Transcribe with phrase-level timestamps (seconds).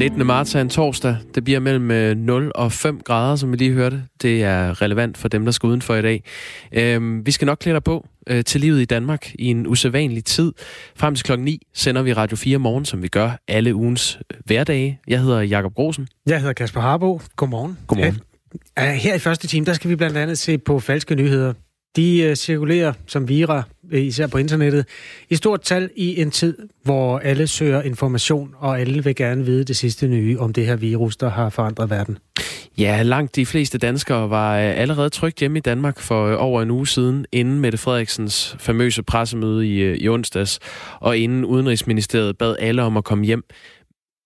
[0.00, 0.26] 19.
[0.26, 1.16] marts er en torsdag.
[1.34, 4.02] Det bliver mellem 0 øh, og 5 grader, som vi lige hørte.
[4.22, 6.24] Det er relevant for dem, der skal udenfor i dag.
[6.72, 10.24] Øhm, vi skal nok klæde dig på øh, til livet i Danmark i en usædvanlig
[10.24, 10.52] tid.
[10.96, 14.40] Frem til klokken 9 sender vi Radio 4 morgen, som vi gør alle ugens øh,
[14.44, 15.00] hverdage.
[15.08, 16.08] Jeg hedder Jakob Grosen.
[16.26, 17.20] Jeg hedder Kasper Harbo.
[17.36, 17.78] Godmorgen.
[17.86, 18.20] Godmorgen.
[18.78, 21.52] Her i første time, der skal vi blandt andet se på falske nyheder.
[21.96, 24.86] De øh, cirkulerer som vira øh, især på internettet,
[25.30, 29.64] i stort tal i en tid, hvor alle søger information, og alle vil gerne vide
[29.64, 32.18] det sidste nye om det her virus, der har forandret verden.
[32.78, 36.70] Ja, langt de fleste danskere var øh, allerede trygt hjemme i Danmark for over en
[36.70, 40.58] uge siden, inden Mette Frederiksens famøse pressemøde i, i onsdags,
[41.00, 43.44] og inden Udenrigsministeriet bad alle om at komme hjem.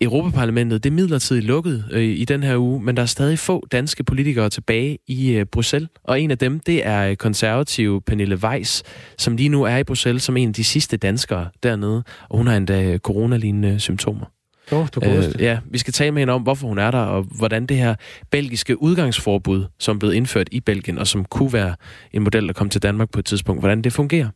[0.00, 3.66] Europaparlamentet det er midlertidigt lukket øh, i den her uge, men der er stadig få
[3.72, 5.90] danske politikere tilbage i øh, Bruxelles.
[6.04, 8.82] Og en af dem, det er konservative Pernille Weiss,
[9.18, 12.02] som lige nu er i Bruxelles som en af de sidste danskere dernede.
[12.28, 14.26] Og hun har endda coronalignende symptomer.
[14.72, 17.22] Oh, du øh, ja, vi skal tale med hende om, hvorfor hun er der, og
[17.22, 17.94] hvordan det her
[18.30, 21.74] belgiske udgangsforbud, som blev indført i Belgien, og som kunne være
[22.12, 24.28] en model, der kom til Danmark på et tidspunkt, hvordan det fungerer.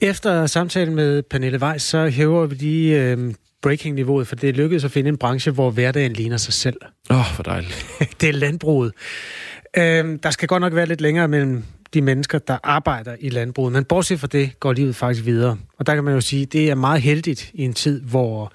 [0.00, 4.90] Efter samtalen med Pernille Weiss, så hæver vi de øh, breaking-niveauet, for det lykkedes at
[4.90, 6.76] finde en branche, hvor hverdagen ligner sig selv.
[7.10, 7.86] Åh, oh, for dejligt.
[8.20, 8.92] det er landbruget.
[9.76, 13.72] Øhm, der skal godt nok være lidt længere mellem de mennesker, der arbejder i landbruget,
[13.72, 15.58] men bortset fra det, går livet faktisk videre.
[15.78, 18.52] Og der kan man jo sige, at det er meget heldigt i en tid, hvor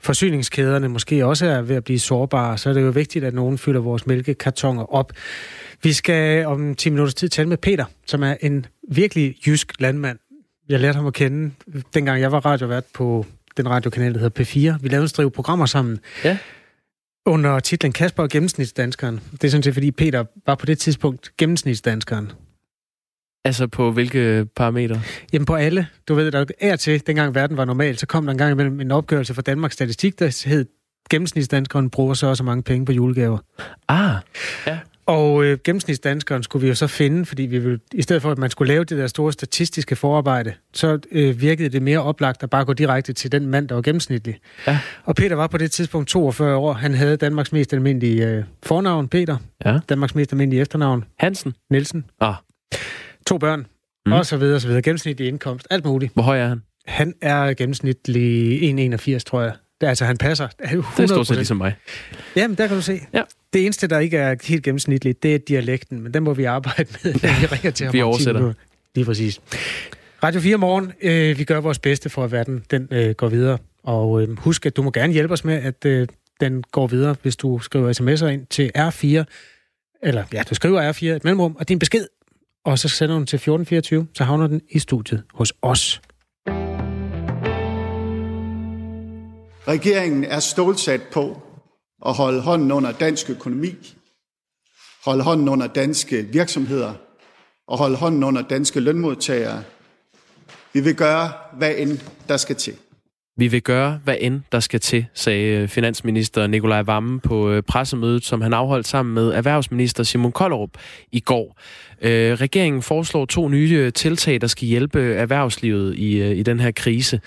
[0.00, 3.58] forsyningskæderne måske også er ved at blive sårbare, så er det jo vigtigt, at nogen
[3.58, 5.12] fylder vores mælkekartoner op.
[5.82, 10.18] Vi skal om 10 minutters tid tale med Peter, som er en virkelig jysk landmand.
[10.68, 11.50] Jeg lærte ham at kende,
[11.94, 13.26] dengang jeg var radiovært på
[13.62, 14.82] den radiokanal, der hedder P4.
[14.82, 15.98] Vi lavede en strive programmer sammen.
[16.24, 16.38] Ja.
[17.26, 19.20] Under titlen Kasper og gennemsnitsdanskeren.
[19.32, 22.32] Det er sådan set, fordi Peter var på det tidspunkt gennemsnitsdanskeren.
[23.44, 25.00] Altså på hvilke parametre?
[25.32, 25.86] Jamen på alle.
[26.08, 28.80] Du ved, der er til, dengang verden var normal, så kom der en gang imellem
[28.80, 30.66] en opgørelse fra Danmarks Statistik, der hed
[31.10, 33.38] gennemsnitsdanskeren bruger så også mange penge på julegaver.
[33.88, 34.16] Ah,
[34.66, 34.78] ja.
[35.10, 38.38] Og øh, gennemsnitsdanskeren skulle vi jo så finde, fordi vi ville, i stedet for, at
[38.38, 42.50] man skulle lave det der store statistiske forarbejde, så øh, virkede det mere oplagt at
[42.50, 44.38] bare gå direkte til den mand, der var gennemsnitlig.
[44.66, 44.78] Ja.
[45.04, 46.72] Og Peter var på det tidspunkt 42 år.
[46.72, 49.36] Han havde Danmarks mest almindelige øh, fornavn, Peter.
[49.64, 49.78] Ja.
[49.88, 51.04] Danmarks mest almindelige efternavn.
[51.18, 51.54] Hansen.
[51.70, 52.04] Nielsen.
[52.20, 52.34] Ah.
[53.26, 53.66] To børn.
[54.06, 54.12] Mm.
[54.12, 54.82] Og så videre, og så videre.
[54.82, 55.66] Gennemsnitlig indkomst.
[55.70, 56.12] Alt muligt.
[56.14, 56.62] Hvor høj er han?
[56.86, 59.52] Han er gennemsnitlig 1,81, tror jeg.
[59.80, 60.96] Altså, han passer 100%.
[60.96, 61.74] Det er stort set ligesom mig.
[62.36, 63.00] Jamen, der kan du se.
[63.14, 63.22] Ja.
[63.52, 66.88] Det eneste, der ikke er helt gennemsnitligt, det er dialekten, men den må vi arbejde
[67.04, 67.92] med, når vi ringer til ham.
[67.92, 68.52] vi oversætter.
[68.94, 69.40] Lige præcis.
[70.24, 70.92] Radio 4 morgen.
[71.02, 73.58] Øh, vi gør vores bedste for, at verden den, øh, går videre.
[73.84, 76.08] Og øh, husk, at du må gerne hjælpe os med, at øh,
[76.40, 79.24] den går videre, hvis du skriver sms'er ind til R4,
[80.02, 82.06] eller ja, du skriver R4 et mellemrum, og din besked,
[82.64, 86.00] og så sender du den til 1424, så havner den i studiet hos os.
[89.70, 91.42] Regeringen er stålsat på
[92.06, 93.74] at holde hånden under dansk økonomi,
[95.04, 96.92] holde hånden under danske virksomheder
[97.68, 99.62] og holde hånden under danske lønmodtagere.
[100.72, 101.98] Vi vil gøre, hvad end
[102.28, 102.74] der skal til.
[103.36, 107.62] Vi vil gøre, hvad end der skal til, sagde øh, finansminister Nikolaj Vammen på øh,
[107.62, 110.70] pressemødet, som han afholdt sammen med erhvervsminister Simon Kollerup
[111.12, 111.58] i går.
[112.02, 116.70] Øh, regeringen foreslår to nye øh, tiltag, der skal hjælpe erhvervslivet i, i den her
[116.70, 117.20] krise.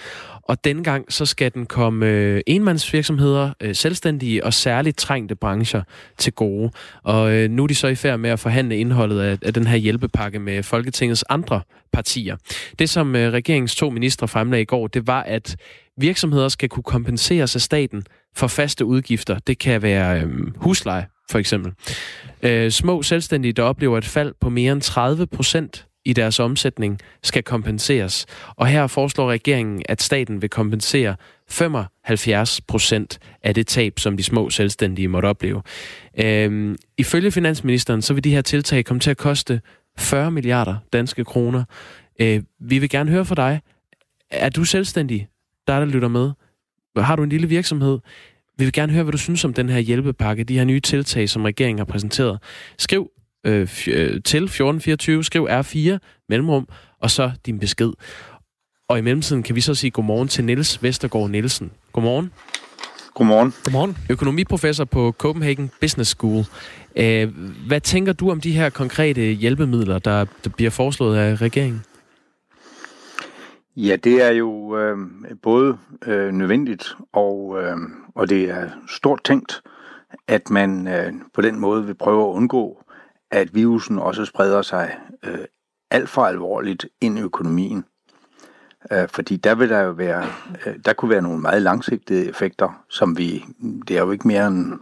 [0.44, 5.82] Og denne gang så skal den komme øh, enmandsvirksomheder, øh, selvstændige og særligt trængte brancher
[6.18, 6.72] til gode.
[7.04, 9.68] Og øh, nu er de så i færd med at forhandle indholdet af, af den
[9.68, 11.62] her hjælpepakke med Folketingets andre
[11.94, 12.38] partier.
[12.80, 15.56] Det som øh, regeringens to ministre fremlagde i går, det var, at
[15.98, 18.04] virksomheder skal kunne kompenseres af staten
[18.36, 19.40] for faste udgifter.
[19.48, 21.72] Det kan være øh, husleje, for eksempel.
[22.44, 27.00] Øh, små selvstændige, der oplever et fald på mere end 30 procent i deres omsætning
[27.24, 28.26] skal kompenseres.
[28.56, 31.16] Og her foreslår regeringen, at staten vil kompensere
[31.50, 35.62] 75 procent af det tab, som de små selvstændige måtte opleve.
[36.20, 39.62] Øhm, ifølge finansministeren, så vil de her tiltag komme til at koste
[39.98, 41.64] 40 milliarder danske kroner.
[42.20, 43.62] Øh, vi vil gerne høre fra dig.
[44.32, 45.28] Er du selvstændig,
[45.68, 46.32] der der lytter med?
[46.98, 48.00] Har du en lille virksomhed?
[48.58, 51.30] Vi vil gerne høre, hvad du synes om den her hjælpepakke, de her nye tiltag,
[51.30, 52.40] som regeringen har præsenteret.
[52.78, 53.10] Skriv
[53.44, 55.98] øh, øh til 1424, skriv R4,
[56.30, 56.68] mellemrum,
[57.00, 57.92] og så din besked.
[58.88, 61.72] Og i mellemtiden kan vi så sige godmorgen til Niels Vestergaard Nielsen.
[61.94, 62.32] Godmorgen.
[63.14, 63.54] Godmorgen.
[63.64, 63.98] Godmorgen.
[64.10, 66.44] Økonomiprofessor på Copenhagen Business School.
[66.96, 67.30] Øh,
[67.68, 71.82] hvad tænker du om de her konkrete hjælpemidler, der, der bliver foreslået af regeringen?
[73.76, 74.98] Ja, det er jo øh,
[75.42, 77.78] både øh, nødvendigt og, øh,
[78.16, 79.62] og det er stort tænkt,
[80.28, 82.83] at man øh, på den måde vil prøve at undgå,
[83.34, 85.38] at virusen også spreder sig øh,
[85.92, 87.86] alt for alvorligt ind i økonomien.
[88.92, 90.26] Øh, fordi der vil der jo være,
[90.66, 93.46] øh, der kunne være nogle meget langsigtede effekter, som vi,
[93.88, 94.74] det er jo ikke mere end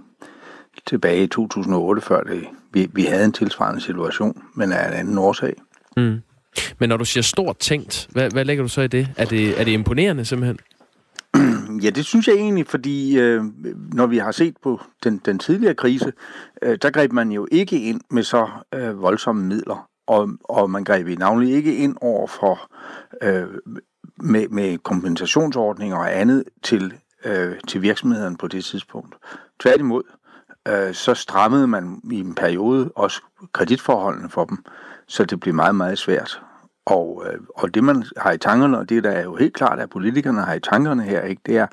[0.87, 5.17] tilbage i 2008, før det, vi, vi havde en tilsvarende situation, men af en anden
[5.17, 5.53] årsag.
[5.97, 6.19] Mm.
[6.79, 9.09] Men når du siger stort tænkt, hvad, hvad lægger du så i det?
[9.17, 10.59] Er det, er det imponerende simpelthen?
[11.83, 13.43] Ja, det synes jeg egentlig, fordi øh,
[13.93, 16.13] når vi har set på den, den tidligere krise,
[16.61, 20.83] øh, der greb man jo ikke ind med så øh, voldsomme midler, og, og man
[20.83, 22.71] greb i navnlig ikke ind over for
[23.21, 23.47] øh,
[24.17, 26.93] med, med kompensationsordninger og andet til,
[27.25, 29.15] øh, til virksomhederne på det tidspunkt.
[29.59, 30.03] Tværtimod,
[30.67, 33.21] øh, så strammede man i en periode også
[33.53, 34.65] kreditforholdene for dem,
[35.07, 36.41] så det blev meget, meget svært.
[36.85, 39.79] Og, øh, og det man har i tankerne, og det der er jo helt klart,
[39.79, 41.67] at politikerne har i tankerne her, ikke, det er,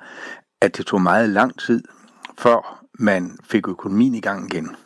[0.61, 1.83] at det tog meget lang tid,
[2.39, 4.77] før man fik økonomien i gang igen.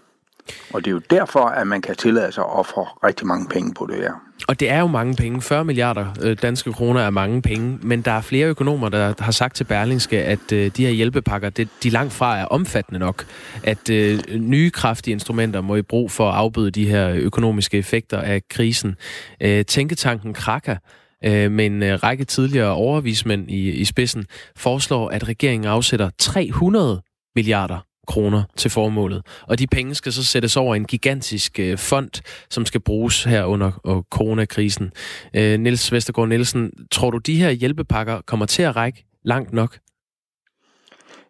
[0.73, 3.75] Og det er jo derfor, at man kan tillade sig at ofre rigtig mange penge
[3.75, 4.12] på det her.
[4.49, 5.43] Og det er jo mange penge.
[5.43, 7.79] 40 milliarder øh, danske kroner er mange penge.
[7.83, 11.50] Men der er flere økonomer, der har sagt til Berlingske, at øh, de her hjælpepakker,
[11.50, 13.27] det, de langt fra er omfattende nok.
[13.65, 18.21] At øh, nye kraftige instrumenter må i brug for at afbøde de her økonomiske effekter
[18.21, 18.97] af krisen.
[19.41, 20.77] Øh, tænketanken Kraka
[21.25, 27.03] øh, med en øh, række tidligere overvismænd i, i spidsen, foreslår, at regeringen afsætter 300
[27.37, 29.22] milliarder kroner til formålet.
[29.43, 33.44] Og de penge skal så sættes over en gigantisk øh, fond, som skal bruges her
[33.44, 34.93] under og coronakrisen.
[35.37, 39.78] Øh, Niels Vestergaard Nielsen, tror du, de her hjælpepakker kommer til at række langt nok?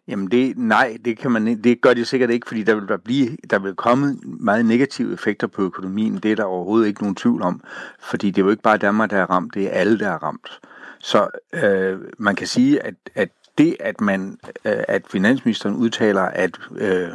[0.07, 2.97] Jamen det, nej, det, kan man, det gør de sikkert ikke, fordi der vil, der
[2.97, 6.17] blive, der vil komme meget negative effekter på økonomien.
[6.17, 7.61] Det er der overhovedet ikke nogen tvivl om,
[8.01, 10.23] fordi det er jo ikke bare Danmark, der er ramt, det er alle, der er
[10.23, 10.59] ramt.
[10.99, 16.59] Så øh, man kan sige, at, at det, at man, øh, at finansministeren udtaler, at
[16.75, 17.09] øh,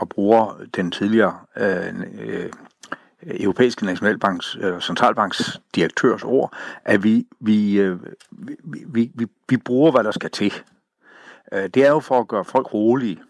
[0.00, 2.50] og bruger den tidligere øh, øh,
[3.26, 6.52] europæiske nationalbanks, øh, centralbanks direktørs ord,
[6.84, 7.98] at vi, vi, øh,
[8.30, 10.52] vi, vi, vi, vi bruger, hvad der skal til.
[11.52, 13.22] Øh, det er jo for at gøre folk rolige.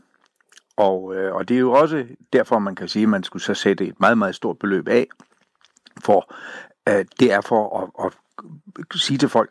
[0.77, 3.55] Og, øh, og det er jo også derfor, man kan sige, at man skulle så
[3.55, 5.07] sætte et meget, meget stort beløb af.
[6.05, 6.35] For
[6.89, 9.51] øh, det er for at, at sige til folk,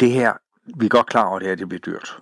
[0.00, 0.32] det her,
[0.76, 2.18] vi er godt klar over, at det her det bliver dyrt.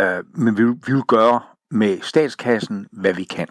[0.00, 1.40] Øh, men vi, vi vil gøre
[1.70, 3.48] med statskassen, hvad vi kan.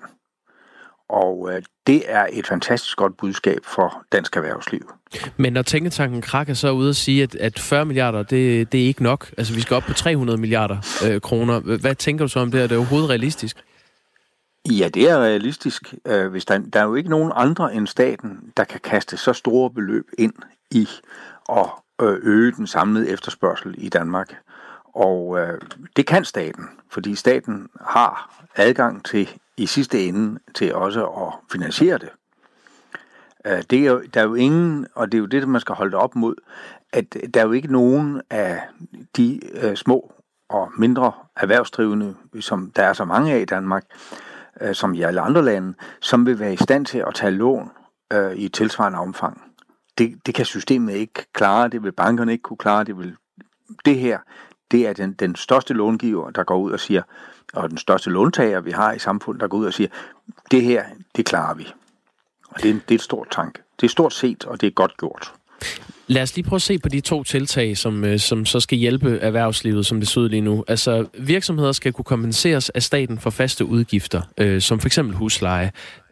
[1.09, 4.92] Og øh, det er et fantastisk godt budskab for dansk erhvervsliv.
[5.38, 8.83] Men når Tænketanken Krak er så ude og sige, at, at 40 milliarder, det, det
[8.83, 9.31] er ikke nok.
[9.38, 10.77] Altså, vi skal op på 300 milliarder
[11.07, 11.59] øh, kroner.
[11.59, 12.63] Hvad tænker du så om det?
[12.63, 13.57] Er det overhovedet realistisk?
[14.69, 15.94] Ja, det er realistisk.
[16.07, 19.33] Øh, hvis der, der er jo ikke nogen andre end staten, der kan kaste så
[19.33, 20.33] store beløb ind
[20.71, 20.88] i
[21.50, 21.69] at
[22.01, 24.36] øh, øge den samlede efterspørgsel i Danmark.
[24.95, 25.62] Og øh,
[25.95, 31.97] det kan staten, fordi staten har adgang til i sidste ende til også at finansiere
[31.97, 32.09] det.
[33.45, 35.75] Øh, det er jo, der er jo ingen, og det er jo det, man skal
[35.75, 36.36] holde op mod,
[36.94, 38.62] at der er jo ikke nogen af
[39.18, 40.12] de øh, små
[40.50, 43.83] og mindre erhvervsdrivende, som der er så mange af i Danmark,
[44.62, 47.71] øh, som i alle andre lande, som vil være i stand til at tage lån
[48.13, 49.42] øh, i tilsvarende omfang.
[49.97, 53.15] Det, det kan systemet ikke klare, det vil bankerne ikke kunne klare, det vil
[53.86, 54.19] det her,
[54.71, 57.01] det er den, den største långiver, der går ud og siger,
[57.53, 59.89] og den største låntager, vi har i samfundet, der går ud og siger,
[60.51, 60.83] det her,
[61.15, 61.67] det klarer vi.
[62.50, 63.62] Og det er, det er et stort tanke.
[63.81, 65.33] Det er stort set, og det er godt gjort.
[66.07, 68.78] Lad os lige prøve at se på de to tiltag, som, øh, som så skal
[68.78, 70.63] hjælpe erhvervslivet, som det ser ud lige nu.
[70.68, 75.71] Altså, virksomheder skal kunne kompenseres af staten for faste udgifter, øh, som for eksempel husleje.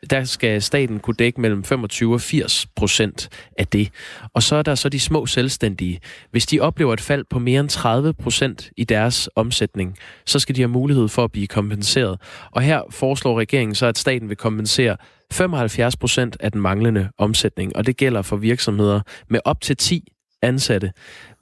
[0.09, 3.89] Der skal staten kunne dække mellem 25 og 80 procent af det.
[4.33, 5.99] Og så er der så de små selvstændige.
[6.31, 10.55] Hvis de oplever et fald på mere end 30 procent i deres omsætning, så skal
[10.55, 12.21] de have mulighed for at blive kompenseret.
[12.51, 14.97] Og her foreslår regeringen så, at staten vil kompensere
[15.31, 20.07] 75 procent af den manglende omsætning, og det gælder for virksomheder med op til 10
[20.41, 20.91] ansatte.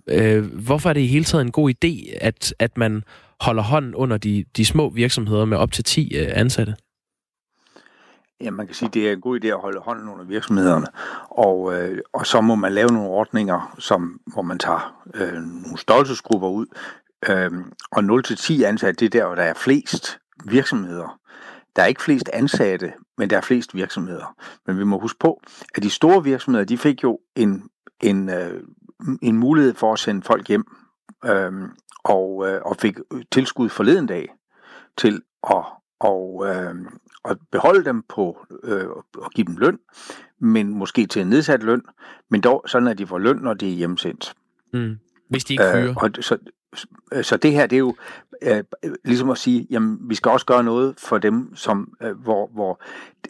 [0.08, 3.04] Øh, hvorfor er det i hele taget en god idé, at, at man
[3.42, 6.76] holder hånden under de, de små virksomheder med op til 10 øh, ansatte?
[8.42, 10.88] Ja, man kan sige, at det er en god idé at holde hånden under virksomhederne,
[11.30, 15.78] og, øh, og så må man lave nogle ordninger, som, hvor man tager øh, nogle
[15.78, 16.66] størrelsesgrupper ud,
[17.30, 17.52] øh,
[17.92, 21.20] og 0-10 ansatte, det er der, hvor der er flest virksomheder.
[21.76, 24.36] Der er ikke flest ansatte, men der er flest virksomheder.
[24.68, 25.42] Men vi må huske på,
[25.76, 27.64] at de store virksomheder, de fik jo en,
[28.00, 28.64] en, øh,
[29.22, 30.66] en mulighed for at sende folk hjem,
[31.26, 31.52] øh,
[32.04, 32.98] og, øh, og fik
[33.32, 34.30] tilskud forleden dag
[34.98, 35.66] til at
[36.02, 36.76] og, øh,
[37.26, 39.80] at beholde dem på øh, og give dem løn,
[40.40, 41.82] men måske til en nedsat løn,
[42.30, 44.34] men dog sådan, at de får løn, når de er hjemsendt.
[44.74, 44.98] Mm.
[45.30, 45.90] Hvis de ikke fyrer.
[45.90, 46.38] Øh, og så,
[47.22, 47.96] så det her, det er jo
[48.42, 48.64] øh,
[49.06, 52.82] ligesom at sige, jamen vi skal også gøre noget for dem, som øh, hvor, hvor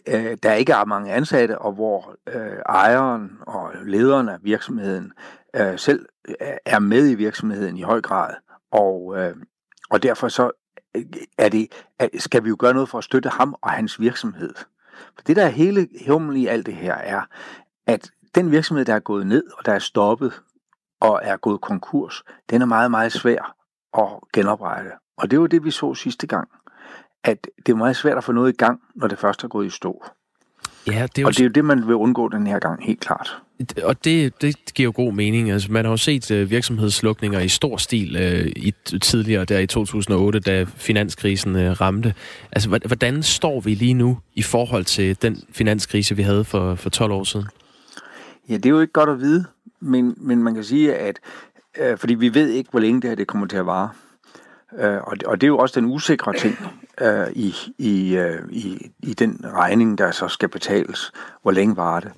[0.08, 5.12] øh, der ikke er mange ansatte, og hvor øh, ejeren og lederen af virksomheden
[5.56, 6.06] øh, selv
[6.66, 8.34] er med i virksomheden i høj grad.
[8.70, 9.36] Og, øh,
[9.90, 10.50] og derfor så
[11.38, 11.68] er det,
[12.18, 14.54] skal vi jo gøre noget for at støtte ham og hans virksomhed.
[15.14, 17.22] For det, der er hele humlen i alt det her, er,
[17.86, 20.42] at den virksomhed, der er gået ned, og der er stoppet,
[21.00, 23.56] og er gået konkurs, den er meget, meget svær
[23.98, 24.90] at genoprette.
[25.16, 26.48] Og det var det, vi så sidste gang.
[27.24, 29.66] At det er meget svært at få noget i gang, når det først er gået
[29.66, 30.04] i stå.
[30.86, 31.26] Ja, det er jo...
[31.26, 33.42] Og det er jo det, man vil undgå den her gang, helt klart.
[33.82, 35.50] Og det, det giver jo god mening.
[35.50, 39.66] Altså, man har jo set uh, virksomhedslukninger i stor stil uh, i, tidligere, der i
[39.66, 42.14] 2008, da finanskrisen uh, ramte.
[42.52, 46.90] Altså, hvordan står vi lige nu i forhold til den finanskrise, vi havde for, for
[46.90, 47.46] 12 år siden?
[48.48, 49.44] Ja, det er jo ikke godt at vide,
[49.80, 51.18] men, men man kan sige, at
[51.80, 53.90] uh, fordi vi ved ikke, hvor længe det her det kommer til at vare.
[54.72, 56.56] Uh, og, det, og det er jo også den usikre ting
[57.00, 61.12] uh, i, i, uh, i, i den regning, der så skal betales.
[61.42, 62.12] Hvor længe var det?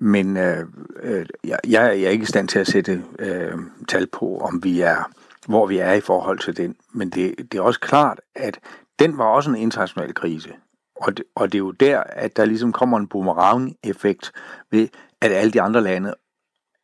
[0.00, 0.66] Men øh,
[1.02, 4.80] øh, jeg, jeg er ikke i stand til at sætte øh, tal på, om vi
[4.80, 5.10] er,
[5.46, 6.76] hvor vi er i forhold til den.
[6.92, 8.58] Men det, det er også klart, at
[8.98, 10.52] den var også en international krise.
[10.96, 14.32] Og det, og det er jo der, at der ligesom kommer en boomerang-effekt
[14.70, 14.88] ved,
[15.20, 16.14] at alle de andre lande,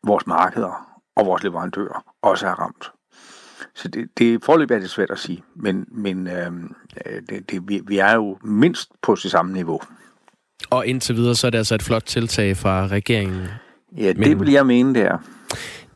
[0.07, 2.93] vores markeder og vores leverandører også er ramt.
[3.75, 6.53] Så det, det forløb er det svært at sige, men, men øh,
[7.07, 9.81] øh, det, det, vi, vi er jo mindst på det samme niveau.
[10.71, 13.47] Og indtil videre, så er det altså et flot tiltag fra regeringen.
[13.97, 15.19] Ja, det Men, vil jeg mene, det er.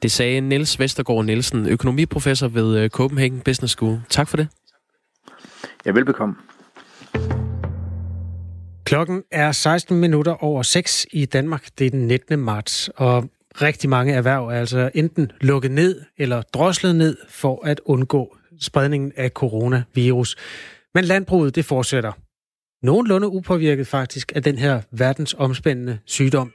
[0.02, 4.00] Det sagde Niels Vestergaard Nielsen, økonomiprofessor ved øh, Copenhagen Business School.
[4.10, 4.48] Tak for det.
[5.86, 6.34] Ja, velbekomme.
[8.84, 11.68] Klokken er 16 minutter over 6 i Danmark.
[11.78, 12.38] Det er den 19.
[12.38, 13.28] marts, og
[13.62, 19.12] rigtig mange erhverv er altså enten lukket ned eller droslet ned for at undgå spredningen
[19.16, 20.36] af coronavirus.
[20.94, 22.12] Men landbruget, det fortsætter
[22.82, 26.52] nogenlunde upåvirket faktisk af den her verdensomspændende sygdom.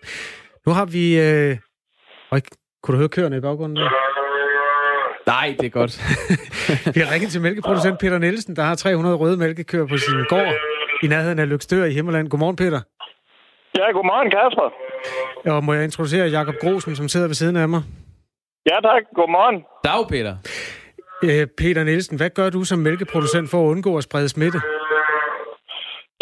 [0.66, 1.20] Nu har vi...
[1.20, 1.58] Øh...
[2.32, 2.40] Øj,
[2.84, 3.90] kunne du høre køerne i baggrunden der?
[5.28, 5.94] Nej, det er godt.
[6.96, 10.54] vi har ringet til mælkeproducent Peter Nielsen, der har 300 røde mælkekøer på sin gård
[11.04, 12.30] i nærheden af Lykstør i Himmerland.
[12.30, 12.82] Godmorgen, Peter.
[13.78, 14.68] Ja, godmorgen, Kasper.
[15.56, 17.82] Og må jeg introducere Jakob Grosen, som sidder ved siden af mig?
[18.66, 19.04] Ja, tak.
[19.16, 19.64] Godmorgen.
[19.84, 20.36] Dag, Peter.
[21.24, 24.62] Øh, Peter Nielsen, hvad gør du som mælkeproducent for at undgå at sprede smitte?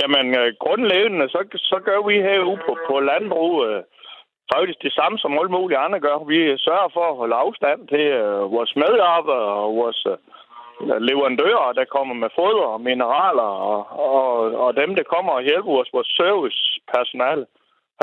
[0.01, 1.39] Jamen, øh, grundlæggende, så,
[1.71, 3.83] så gør vi herude på, på landbruget øh,
[4.53, 6.17] faktisk det samme, som alle mulige andre gør.
[6.33, 10.17] Vi sørger for at holde afstand til øh, vores medarbejdere og vores øh,
[11.07, 13.81] leverandører, der kommer med foder og mineraler, og,
[14.11, 14.27] og,
[14.63, 17.45] og dem, der kommer og hjælper os, vores servicepersonale.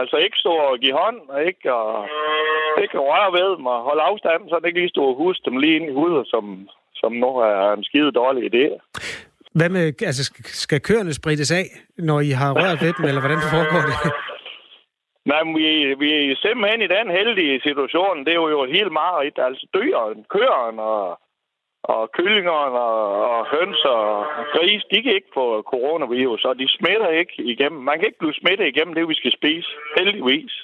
[0.01, 2.09] Altså ikke stå og give hånd, og ikke, og,
[2.83, 5.57] ikke røre ved dem og holde afstand, så det ikke lige stå og huske dem
[5.57, 8.65] lige ind i hovedet, som, som nu er en skide dårlig idé.
[9.55, 11.67] Hvad med, altså, skal køerne sprittes af,
[11.99, 13.97] når I har rørt ved dem, eller hvordan foregår det?
[15.31, 18.25] Nej, vi, vi er simpelthen i den heldige situation.
[18.25, 19.39] Det er jo, jo helt meget.
[19.49, 21.21] Altså dyrene, køerne og,
[21.83, 23.03] og kyllingerne og,
[23.33, 24.25] og høns og
[24.55, 27.81] gris, de kan ikke få coronavirus, og de smitter ikke igennem.
[27.81, 29.71] Man kan ikke blive smittet igennem det, vi skal spise.
[29.99, 30.55] Heldigvis.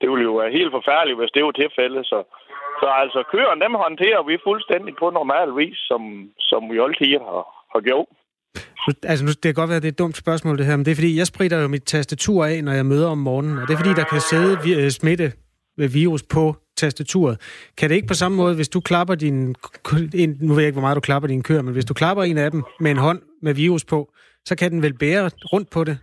[0.00, 2.06] Det ville jo være helt forfærdeligt, hvis det var tilfældet.
[2.06, 2.18] Så,
[2.80, 6.02] så altså, køerne, dem håndterer vi fuldstændig på normal vis, som,
[6.38, 8.06] som vi altid har, og jo.
[9.02, 10.84] Altså, nu, det kan godt være, at det er et dumt spørgsmål, det her, men
[10.84, 13.68] det er fordi, jeg spritter jo mit tastatur af, når jeg møder om morgenen, og
[13.68, 14.52] det er fordi, der kan sidde
[14.84, 15.32] øh, smitte
[15.76, 17.36] med virus på tastaturet.
[17.78, 19.54] Kan det ikke på samme måde, hvis du klapper din...
[20.40, 22.38] Nu ved jeg ikke, hvor meget du klapper din køer, men hvis du klapper en
[22.38, 23.98] af dem med en hånd med virus på,
[24.44, 25.98] så kan den vel bære rundt på det?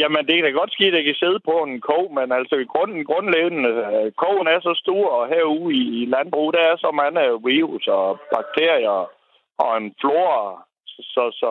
[0.00, 2.54] Jamen, det kan da godt ske, at det kan sidde på en kog, men altså
[2.64, 6.76] i grunden, grundlæggende, øh, kogen er så stor, og herude i, i landbrug, der er
[6.84, 8.98] så mange virus og bakterier
[9.58, 10.64] og en flora.
[11.14, 11.50] Så, så,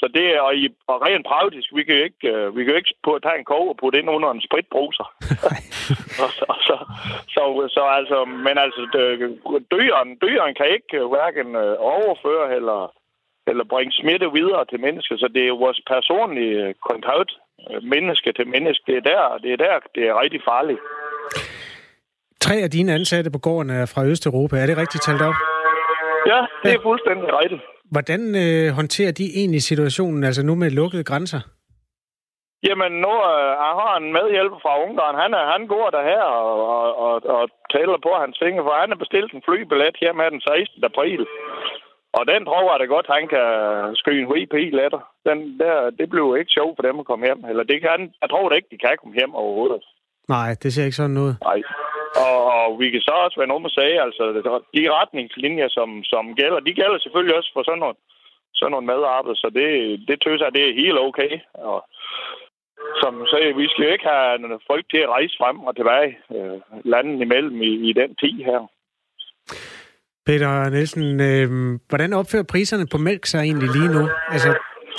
[0.00, 2.72] så det er og, i, og rent praktisk, vi kan jo ikke, uh, vi kan
[2.72, 5.06] jo ikke på, tage en kog og putte ind under en spritbruser.
[6.22, 6.76] og så, så,
[7.34, 7.42] så,
[7.76, 8.82] så, altså, men altså,
[9.74, 12.80] døren, døren kan ikke hverken øh, overføre eller,
[13.50, 15.16] eller bringe smitte videre til mennesker.
[15.16, 17.30] Så det er vores personlige kontakt,
[17.70, 18.82] øh, menneske til menneske.
[18.86, 20.80] Det er der, det er der, det er rigtig farligt.
[22.40, 24.56] Tre af dine ansatte på gården er fra Østeuropa.
[24.56, 25.34] Er det rigtigt talt op?
[26.26, 27.62] Ja, det er fuldstændig rigtigt.
[27.94, 31.40] Hvordan øh, håndterer de egentlig situationen, altså nu med lukkede grænser?
[32.68, 35.16] Jamen, nu øh, jeg har en medhjælper fra Ungarn.
[35.22, 38.74] Han, er, han går der her og, og, og, og tæller på hans fingre, for
[38.82, 40.84] han har bestilt en flybillet her med den 16.
[40.90, 41.22] april.
[42.18, 43.46] Og den tror jeg da godt, han kan
[44.00, 45.02] skyde en VP letter.
[45.28, 47.42] Den der, det bliver ikke sjovt for dem at komme hjem.
[47.50, 49.84] Eller det kan, jeg tror da ikke, de kan komme hjem overhovedet.
[50.28, 51.32] Nej, det ser ikke sådan ud.
[51.48, 51.60] Nej.
[52.26, 54.22] Og, og vi kan så også være nogen med sige, altså
[54.76, 57.96] de retningslinjer, som, som gælder, de gælder selvfølgelig også for sådan noget,
[58.54, 59.68] sådan noget medarbejde, så det,
[60.08, 61.32] det tøs jeg, det er helt okay.
[61.68, 61.78] Og
[63.02, 66.58] som sagde, vi skal jo ikke have folk til at rejse frem og tilbage øh,
[66.92, 68.60] landet imellem i, i den tid her.
[70.26, 71.48] Peter Nielsen, øh,
[71.88, 74.04] hvordan opfører priserne på mælk sig egentlig lige nu?
[74.34, 74.50] Altså,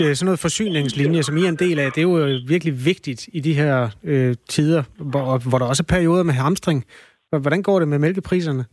[0.03, 2.73] Øh, sådan noget forsyningslinje, som I er en del af, det er jo øh, virkelig
[2.89, 3.73] vigtigt i de her
[4.11, 6.79] øh, tider, hvor, hvor der også er perioder med hamstring.
[7.43, 8.63] Hvordan går det med mælkepriserne?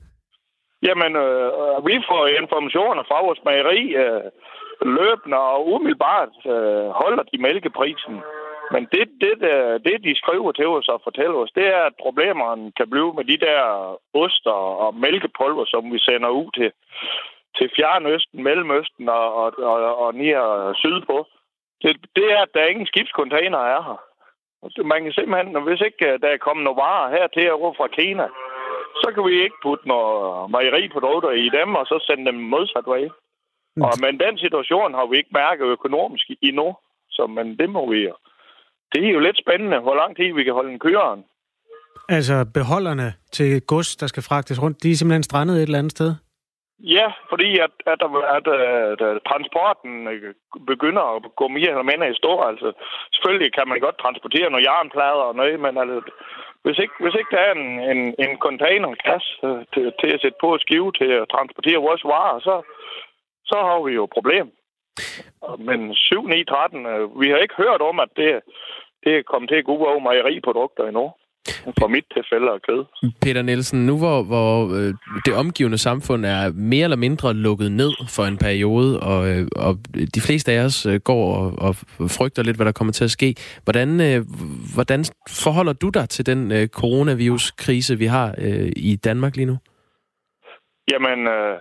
[0.87, 4.25] Jamen, øh, vi får informationer fra vores mejeri øh,
[4.99, 8.17] løbende og umiddelbart øh, holder de mælkeprisen.
[8.75, 12.01] Men det, det, øh, det, de skriver til os og fortæller os, det er, at
[12.05, 13.61] problemerne kan blive med de der
[14.25, 16.71] oster og mælkepulver, som vi sender ud til,
[17.59, 21.17] til Fjernøsten, Mellemøsten og, og, og, og nær sydpå.
[21.83, 24.01] Det, det er, at der er ingen skibscontainer er her.
[24.93, 27.89] Man kan simpelthen, hvis ikke øh, der er kommet nogle varer her til at fra
[27.99, 28.27] Kina,
[29.03, 33.09] så kan vi ikke putte noget mejeriprodukter i dem, og så sende dem modsat vej.
[33.77, 33.83] Mm.
[33.83, 36.77] Og, men den situation har vi ikke mærket økonomisk endnu,
[37.11, 38.01] så men det må vi
[38.93, 41.25] det er jo lidt spændende, hvor lang tid vi kan holde en køreren.
[42.09, 45.93] Altså beholderne til gods, der skal fragtes rundt, de er simpelthen strandet et eller andet
[45.93, 46.15] sted?
[46.79, 50.35] Ja, fordi at, at, at, at, at, transporten øh,
[50.67, 52.43] begynder at gå mere eller mindre i stå.
[52.43, 52.73] Altså,
[53.15, 56.01] selvfølgelig kan man godt transportere nogle jernplader og noget, men altså,
[56.65, 60.39] hvis, ikke, hvis ikke der er en, en, en containerkasse øh, til, til at sætte
[60.41, 62.55] på et skive til at transportere vores varer, så,
[63.51, 64.47] så har vi jo et problem.
[65.59, 66.87] Men 7, 9, 13,
[67.21, 68.41] vi har ikke hørt om, at det,
[69.05, 71.13] det er kommet til at gå over mejeriprodukter endnu.
[71.81, 72.85] For mit tilfælde af kød.
[73.23, 74.95] Peter Nielsen, nu hvor, hvor øh,
[75.27, 79.73] det omgivende samfund er mere eller mindre lukket ned for en periode, og, øh, og
[80.15, 81.75] de fleste af os øh, går og, og
[82.19, 83.35] frygter lidt, hvad der kommer til at ske.
[83.65, 83.89] Hvordan,
[84.75, 85.05] hvordan
[85.45, 88.35] forholder du dig til den coronaviruskrise, vi har
[88.77, 89.57] i Danmark lige nu?
[90.93, 91.55] Jamen, øh,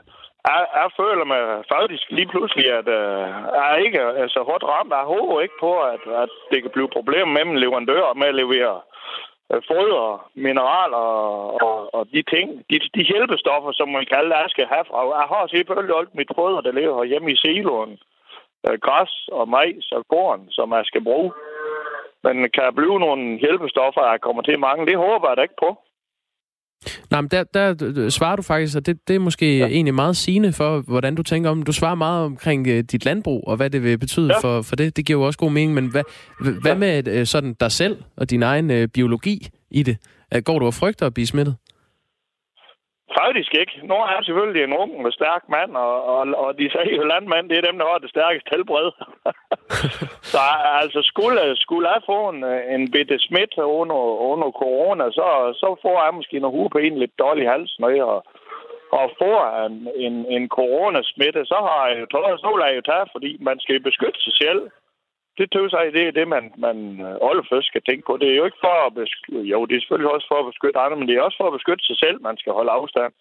[0.50, 1.42] jeg, jeg føler mig
[1.75, 2.88] faktisk lige pludselig, at
[3.62, 4.94] jeg ikke er så hårdt ramt.
[5.00, 8.75] Jeg håber ikke på, at, at det kan blive problemer mellem leverandører med at levere
[9.51, 11.05] Øh, foder, mineraler
[11.67, 14.99] og, og, de ting, de, de hjælpestoffer, som man kalder, jeg skal have fra.
[15.21, 17.99] Jeg har selvfølgelig alt mit foder, der lever hjemme i siloen.
[18.65, 21.31] Øh, græs og majs og korn, som jeg skal bruge.
[22.23, 24.88] Men kan jeg blive nogle hjælpestoffer, jeg kommer til at?
[24.88, 25.69] Det håber jeg da ikke på.
[27.11, 29.67] Nej, men der, der svarer du faktisk, og det, det er måske ja.
[29.67, 33.43] egentlig meget sigende for, hvordan du tænker om Du svarer meget omkring uh, dit landbrug,
[33.47, 34.39] og hvad det vil betyde ja.
[34.39, 34.97] for, for det.
[34.97, 36.03] Det giver jo også god mening, men hvad,
[36.61, 36.77] hvad ja.
[36.77, 39.97] med uh, sådan dig selv og din egen uh, biologi i det?
[40.35, 41.55] Uh, går du og frygter at blive smittet?
[43.21, 43.75] Faktisk ikke.
[43.89, 47.04] Nu er jeg selvfølgelig en ung og stærk mand, og, og, og de sagde jo
[47.04, 48.89] landmand, det er dem, der har det stærkeste helbred.
[50.34, 50.41] så
[50.82, 52.43] altså, skulle, skulle jeg få en,
[52.75, 53.99] en bitte smidt under,
[54.32, 55.28] under corona, så,
[55.62, 58.21] så får jeg måske noget hue på en lidt dårlig hals, når jeg
[58.99, 59.75] og får en,
[60.06, 62.06] en, en coronasmitte, så har jeg jo
[62.41, 64.62] så vil jeg jo tage, fordi man skal beskytte sig selv
[65.38, 68.13] det tøver sig, det er det, man, man øh, allerførst skal tænke på.
[68.21, 70.82] Det er jo ikke for at beskytte, jo, det er selvfølgelig også for at beskytte
[70.84, 73.13] andre, men det er også for at beskytte sig selv, man skal holde afstand.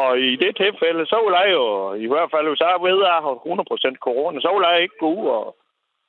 [0.00, 1.64] Og i det tilfælde, så vil jeg jo,
[2.04, 4.98] i hvert fald hvis jeg ved, at jeg har 100% corona, så vil jeg ikke
[5.04, 5.46] gå ud og,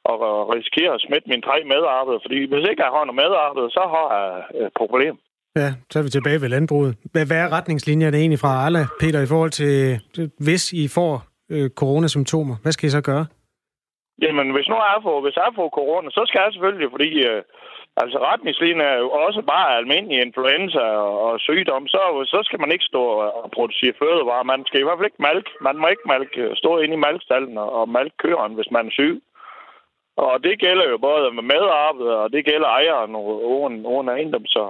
[0.10, 0.18] og
[0.56, 2.20] risikere at smitte mine tre medarbejdere.
[2.26, 5.14] Fordi hvis ikke jeg har noget medarbejdere, så har jeg et problem.
[5.62, 6.92] Ja, så er vi tilbage ved landbruget.
[7.12, 10.00] Hvad er retningslinjerne egentlig fra Arla, Peter, i forhold til,
[10.48, 11.14] hvis I får
[11.50, 12.56] øh, coronasymptomer?
[12.64, 13.26] Hvad skal I så gøre?
[14.22, 17.42] Jamen, hvis nu jeg får, hvis jeg får corona, så skal jeg selvfølgelig, fordi øh,
[18.02, 22.02] altså retningslinjen er jo også bare almindelig influenza og, og sygdom, så,
[22.34, 23.04] så skal man ikke stå
[23.44, 24.52] og producere fødevarer.
[24.54, 25.52] Man skal i hvert fald ikke malke.
[25.62, 28.92] Man må ikke malke, stå inde i malkstallen og, og malke køren, hvis man er
[28.92, 29.22] syg.
[30.26, 34.64] Og det gælder jo både med medarbejder, og det gælder ejeren oven, oven ejendom, så,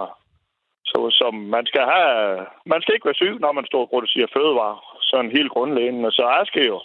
[0.85, 4.33] så som man skal have, man skal ikke være syg, når man står og producerer
[4.33, 6.11] fødevarer, sådan helt grundlæggende.
[6.11, 6.79] Så jeg skal jo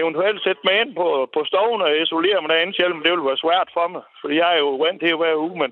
[0.00, 3.30] eventuelt sætte mig ind på, på stoven og isolere mig derinde selv, men det vil
[3.30, 5.70] være svært for mig, fordi jeg er jo vant til at være uge, men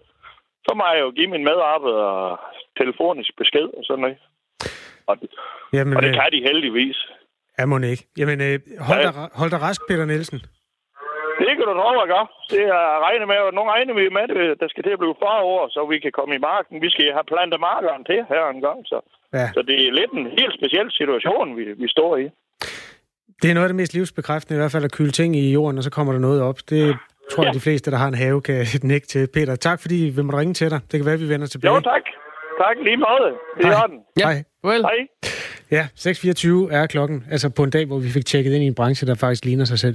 [0.67, 2.41] så må jeg jo give min medarbejder
[2.81, 4.19] telefonisk besked og sådan noget.
[5.11, 5.17] Og,
[5.77, 6.99] Jamen, og det øh, kan de heldigvis.
[7.59, 8.05] Ja, må ikke.
[8.21, 8.57] Jamen, øh,
[8.89, 9.07] hold, ja.
[9.07, 10.41] dig, hold dig rask, Peter Nielsen.
[11.41, 12.25] Det kan du tro, jeg gør.
[12.55, 15.21] Det er regnet med, og nu regner vi med, at der skal til at blive
[15.25, 16.83] forår, så vi kan komme i marken.
[16.85, 18.99] Vi skal have plantet markeren til her en gang, så,
[19.39, 19.47] ja.
[19.55, 22.27] så det er lidt en helt speciel situation, vi, vi står i.
[23.43, 25.79] Det er noget af det mest livsbekræftende, i hvert fald at kylde ting i jorden,
[25.79, 26.59] og så kommer der noget op.
[26.71, 26.97] Det
[27.33, 27.55] tror jeg, ja.
[27.55, 29.29] de fleste, der har en have, kan nikke til.
[29.35, 30.81] Peter, tak fordi vi måtte ringe til dig.
[30.93, 31.75] Det kan være, vi vender tilbage.
[31.75, 32.03] Jo, tak.
[32.61, 33.35] Tak, lige måde.
[33.59, 33.99] Det er den.
[34.19, 34.25] Ja.
[34.25, 34.45] Hej.
[34.65, 34.83] Well.
[34.83, 35.31] Hej.
[35.71, 37.25] Ja, 6.24 er klokken.
[37.31, 39.65] Altså på en dag, hvor vi fik tjekket ind i en branche, der faktisk ligner
[39.65, 39.95] sig selv.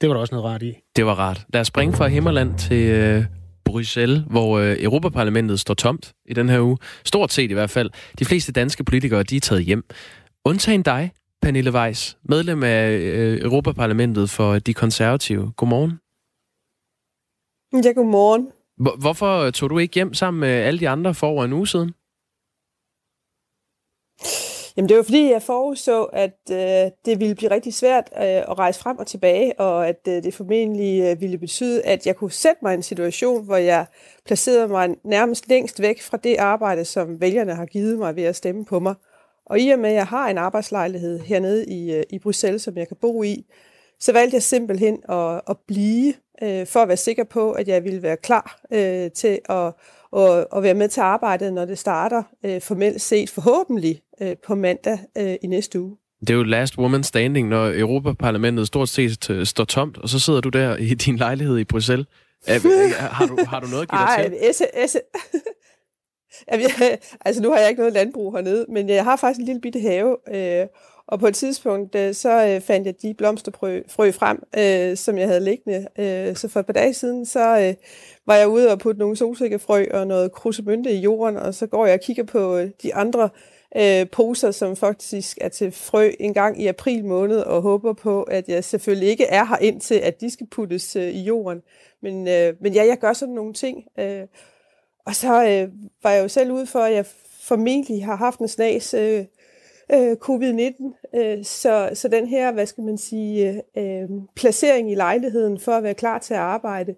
[0.00, 0.74] Det var der også noget rart i.
[0.96, 1.40] Det var rart.
[1.52, 3.24] Lad os springe fra Himmerland til øh,
[3.64, 6.78] Bruxelles, hvor øh, Europaparlamentet står tomt i den her uge.
[7.04, 7.90] Stort set i hvert fald.
[8.18, 9.84] De fleste danske politikere, de er taget hjem.
[10.44, 15.52] Undtagen dig, Pernille Weiss, medlem af øh, Europaparlamentet for De Konservative.
[15.56, 15.92] Godmorgen.
[17.84, 18.52] Ja, godmorgen.
[19.00, 21.94] Hvorfor tog du ikke hjem sammen med alle de andre for over en uge siden?
[24.76, 28.58] Jamen det var fordi, jeg forudså, at øh, det ville blive rigtig svært øh, at
[28.58, 32.30] rejse frem og tilbage, og at øh, det formentlig øh, ville betyde, at jeg kunne
[32.30, 33.86] sætte mig i en situation, hvor jeg
[34.26, 38.36] placerede mig nærmest længst væk fra det arbejde, som vælgerne har givet mig ved at
[38.36, 38.94] stemme på mig.
[39.50, 42.76] Og i og med, at jeg har en arbejdslejlighed hernede i, øh, i Bruxelles, som
[42.76, 43.44] jeg kan bo i,
[44.00, 47.84] så valgte jeg simpelthen at, at blive, øh, for at være sikker på, at jeg
[47.84, 49.72] ville være klar øh, til at,
[50.16, 54.54] at, at være med til arbejdet, når det starter øh, formelt set forhåbentlig øh, på
[54.54, 55.96] mandag øh, i næste uge.
[56.20, 60.20] Det er jo last woman standing, når Europaparlamentet stort set øh, står tomt, og så
[60.20, 62.06] sidder du der i din lejlighed i Bruxelles.
[62.98, 64.28] har, du, har du noget at give dig Ej,
[66.52, 66.66] Jamen,
[67.24, 69.80] altså nu har jeg ikke noget landbrug hernede, men jeg har faktisk en lille bitte
[69.80, 70.66] have, øh,
[71.08, 75.18] og på et tidspunkt, øh, så øh, fandt jeg de blomsterfrø frø frem, øh, som
[75.18, 75.86] jeg havde liggende.
[75.98, 77.74] Øh, så for et par dage siden, så øh,
[78.26, 81.86] var jeg ude og putte nogle solsikkefrø og noget krusemynte i jorden, og så går
[81.86, 83.28] jeg og kigger på øh, de andre
[83.76, 88.22] øh, poser, som faktisk er til frø en gang i april måned, og håber på,
[88.22, 91.62] at jeg selvfølgelig ikke er her indtil, at de skal puttes øh, i jorden.
[92.02, 93.84] Men, øh, men ja, jeg gør sådan nogle ting.
[93.98, 94.22] Øh,
[95.08, 97.06] og så øh, var jeg jo selv ude for, at jeg
[97.40, 99.24] formentlig har haft en snas øh,
[99.92, 101.16] øh, covid-19.
[101.18, 105.82] Øh, så, så den her, hvad skal man sige, øh, placering i lejligheden for at
[105.82, 106.94] være klar til at arbejde,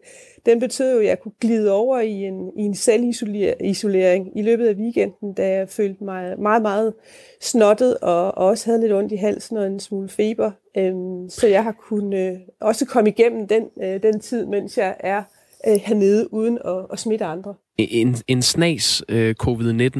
[0.47, 4.67] den betød jo, at jeg kunne glide over i en, i en selvisolering i løbet
[4.67, 6.95] af weekenden, da jeg følte mig meget, meget
[7.41, 10.51] snottet og, og også havde lidt ondt i halsen og en smule feber.
[10.77, 10.95] Øh,
[11.29, 15.23] så jeg har kunnet øh, også komme igennem den, øh, den tid, mens jeg er
[15.67, 17.55] øh, hernede uden at, at smitte andre.
[17.91, 19.99] En, en snas øh, covid-19.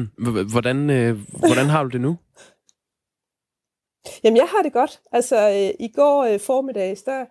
[0.51, 1.17] Hvordan, øh,
[1.47, 2.17] hvordan har du det nu?
[4.23, 5.01] Jamen, jeg har det godt.
[5.11, 7.25] Altså, øh, i går øh, formiddags, der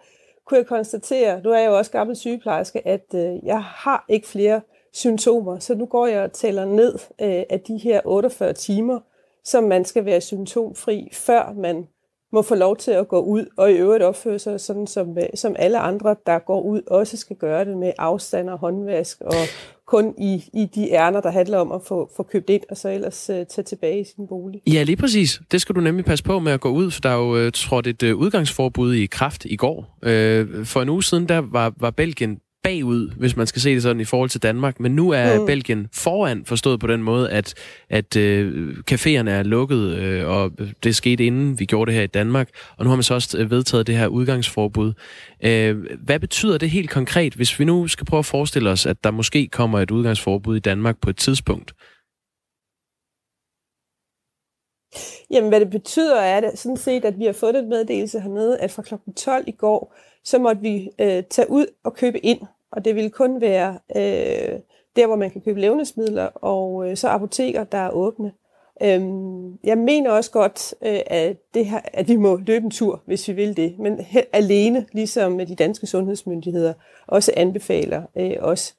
[0.47, 4.29] kunne jeg konstatere, nu er jeg jo også gammel sygeplejerske, at øh, jeg har ikke
[4.29, 4.61] flere
[4.93, 5.59] symptomer.
[5.59, 9.01] Så nu går jeg og tæller ned øh, af de her 48 timer,
[9.45, 11.89] som man skal være symptomfri, før man
[12.33, 15.25] må få lov til at gå ud og i øvrigt opføre sig sådan, som, øh,
[15.35, 19.35] som alle andre, der går ud, også skal gøre det med afstand og håndvask og
[19.91, 22.89] kun i, i de ærner, der handler om at få, få købt ind og så
[22.89, 24.61] ellers øh, tage tilbage i sin bolig.
[24.67, 25.41] Ja, lige præcis.
[25.53, 27.53] Det skal du nemlig passe på med at gå ud, for der er jo øh,
[27.53, 29.99] trådt et øh, udgangsforbud i kraft i går.
[30.03, 33.83] Øh, for en uge siden, der var, var Belgien bagud, hvis man skal se det
[33.83, 34.81] sådan i forhold til Danmark.
[34.81, 35.47] Men nu er mm.
[35.47, 37.55] Belgien foran, forstået på den måde, at,
[37.89, 40.53] at øh, caféerne er lukket, øh, og
[40.85, 42.49] det skete inden vi gjorde det her i Danmark.
[42.77, 44.93] Og nu har man så også øh, vedtaget det her udgangsforbud.
[45.45, 49.05] Øh, hvad betyder det helt konkret, hvis vi nu skal prøve at forestille os, at
[49.05, 51.73] der måske kommer et udgangsforbud i Danmark på et tidspunkt?
[55.31, 58.59] Jamen, hvad det betyder, er det sådan set, at vi har fået et meddelelse hernede,
[58.59, 58.95] at fra kl.
[59.17, 62.41] 12 i går, så måtte vi øh, tage ud og købe ind.
[62.73, 64.59] Og det ville kun være øh,
[64.97, 68.33] der, hvor man kan købe levnedsmidler, og øh, så apoteker, der er åbne.
[68.83, 73.03] Øhm, jeg mener også godt, øh, at, det her, at vi må løbe en tur,
[73.07, 73.79] hvis vi vil det.
[73.79, 76.73] Men he- alene, ligesom de danske sundhedsmyndigheder
[77.07, 78.77] også anbefaler øh, os.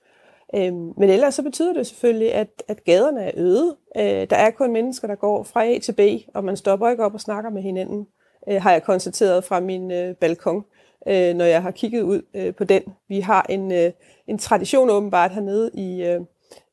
[0.55, 3.75] Øhm, men ellers så betyder det selvfølgelig, at, at gaderne er øde.
[3.97, 5.99] Øh, der er kun mennesker, der går fra A til B,
[6.33, 8.07] og man stopper ikke op og snakker med hinanden,
[8.49, 10.63] øh, har jeg konstateret fra min øh, balkon øh,
[11.07, 12.81] øh, når jeg har kigget ud øh, på den.
[13.07, 13.91] Vi har en, øh,
[14.27, 16.21] en tradition åbenbart hernede i, øh,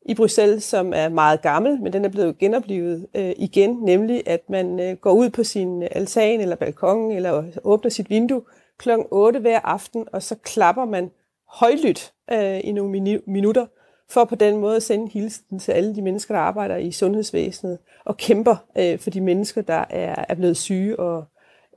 [0.06, 4.50] i Bruxelles, som er meget gammel, men den er blevet genoplevet øh, igen, nemlig at
[4.50, 8.42] man øh, går ud på sin altan eller balkon, eller åbner sit vindue
[8.78, 8.90] kl.
[9.10, 11.10] 8 hver aften, og så klapper man
[11.48, 13.66] højlydt øh, i nogle minu- minutter,
[14.10, 17.78] for på den måde at sende hilsen til alle de mennesker, der arbejder i sundhedsvæsenet,
[18.04, 20.98] og kæmper øh, for de mennesker, der er, er blevet syge.
[21.00, 21.24] Og,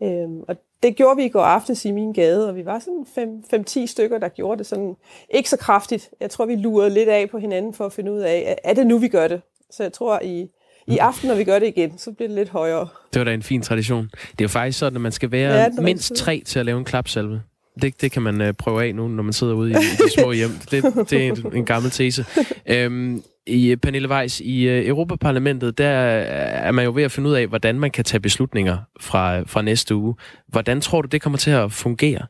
[0.04, 3.65] øh, og det gjorde vi i går aftes i min gade, og vi var sådan
[3.67, 4.96] 5-10 stykker, der gjorde det sådan
[5.30, 6.10] ikke så kraftigt.
[6.20, 8.88] Jeg tror, vi lurede lidt af på hinanden for at finde ud af, er det
[8.88, 9.41] nu, vi gør det?
[9.72, 10.48] Så jeg tror, i,
[10.88, 12.88] i aften, når vi gør det igen, så bliver det lidt højere.
[13.13, 14.10] Det var da en fin tradition.
[14.13, 16.78] Det er jo faktisk sådan, at man skal være ja, mindst tre til at lave
[16.78, 17.41] en klapsalve.
[17.82, 20.12] Det, det kan man uh, prøve af nu, når man sidder ude i, i de
[20.12, 20.52] små hjem.
[20.72, 22.26] Det, det er en, en gammel tese.
[22.65, 26.25] Øhm, i øh, Pernille Weiss, i øh, Europaparlamentet, der øh,
[26.67, 29.62] er man jo ved at finde ud af, hvordan man kan tage beslutninger fra, fra
[29.62, 30.15] næste uge.
[30.47, 32.27] Hvordan tror du, det kommer til at fungere?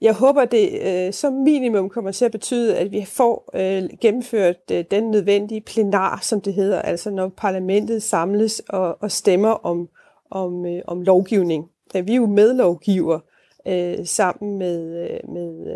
[0.00, 4.56] Jeg håber, det øh, som minimum kommer til at betyde, at vi får øh, gennemført
[4.72, 9.88] øh, den nødvendige plenar, som det hedder, altså når parlamentet samles og, og stemmer om,
[10.30, 11.64] om, øh, om lovgivning.
[11.94, 13.20] Ja, vi er jo medlovgiver,
[13.68, 15.66] øh, sammen med, med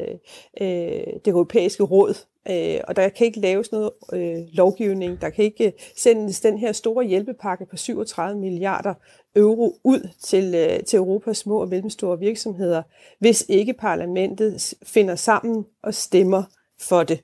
[0.60, 2.14] øh, det europæiske råd.
[2.50, 6.58] Øh, og der kan ikke laves noget øh, lovgivning, der kan ikke øh, sendes den
[6.58, 8.94] her store hjælpepakke på 37 milliarder
[9.36, 12.82] euro ud til, øh, til Europas små og mellemstore virksomheder,
[13.18, 16.42] hvis ikke parlamentet finder sammen og stemmer
[16.80, 17.20] for det.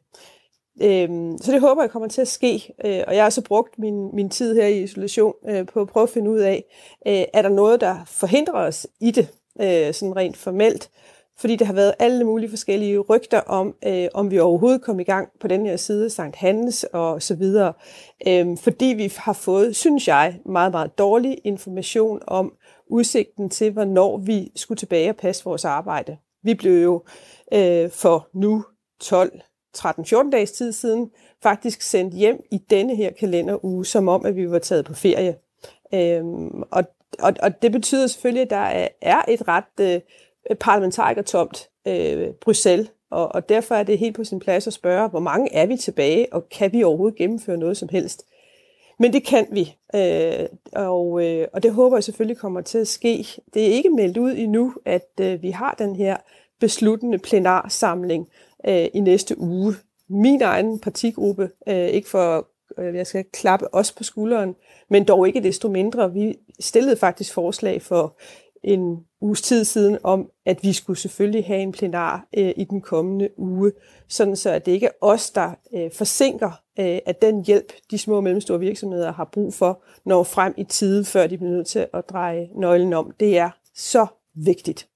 [0.83, 3.79] Øhm, så det håber jeg kommer til at ske, øh, og jeg har så brugt
[3.79, 6.65] min, min tid her i isolation øh, på at prøve at finde ud af,
[7.07, 9.29] øh, er der noget, der forhindrer os i det,
[9.61, 10.91] øh, sådan rent formelt,
[11.39, 15.05] fordi der har været alle mulige forskellige rygter om, øh, om vi overhovedet kom i
[15.05, 17.73] gang på den her side, Sankt Hans og så videre,
[18.27, 22.53] øh, fordi vi har fået, synes jeg, meget, meget dårlig information om
[22.87, 26.17] udsigten til, hvornår vi skulle tilbage og passe vores arbejde.
[26.43, 27.03] Vi blev jo
[27.53, 28.65] øh, for nu
[29.01, 29.41] 12
[29.79, 31.11] 13-14 dages tid siden,
[31.43, 35.37] faktisk sendt hjem i denne her kalenderuge, som om, at vi var taget på ferie.
[35.95, 36.85] Øhm, og,
[37.19, 40.01] og, og det betyder selvfølgelig, at der er, er et ret øh,
[40.55, 45.21] parlamentarikertomt øh, Bruxelles, og, og derfor er det helt på sin plads at spørge, hvor
[45.21, 48.25] mange er vi tilbage, og kan vi overhovedet gennemføre noget som helst?
[48.99, 52.89] Men det kan vi, øh, og, øh, og det håber jeg selvfølgelig kommer til at
[52.89, 53.27] ske.
[53.55, 56.17] Det er ikke meldt ud endnu, at øh, vi har den her
[56.61, 58.29] besluttende plenarsamling,
[58.69, 59.75] øh, i næste uge.
[60.09, 64.55] Min egen partigruppe, øh, ikke for øh, jeg skal klappe os på skulderen,
[64.89, 66.13] men dog ikke desto mindre.
[66.13, 68.17] Vi stillede faktisk forslag for
[68.65, 72.81] en uges tid siden om, at vi skulle selvfølgelig have en plenar øh, i den
[72.81, 73.73] kommende uge,
[74.09, 77.99] sådan så at det ikke er os, der øh, forsinker, øh, at den hjælp, de
[77.99, 81.67] små og mellemstore virksomheder har brug for, når frem i tide, før de bliver nødt
[81.67, 83.13] til at dreje nøglen om.
[83.21, 84.89] Det er så vigtigt.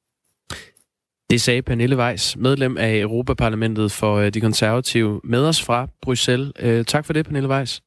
[1.31, 6.53] Det sagde Pernille Weiss, medlem af Europaparlamentet for øh, de konservative, med os fra Bruxelles.
[6.59, 7.83] Øh, tak for det, Pernille Weiss.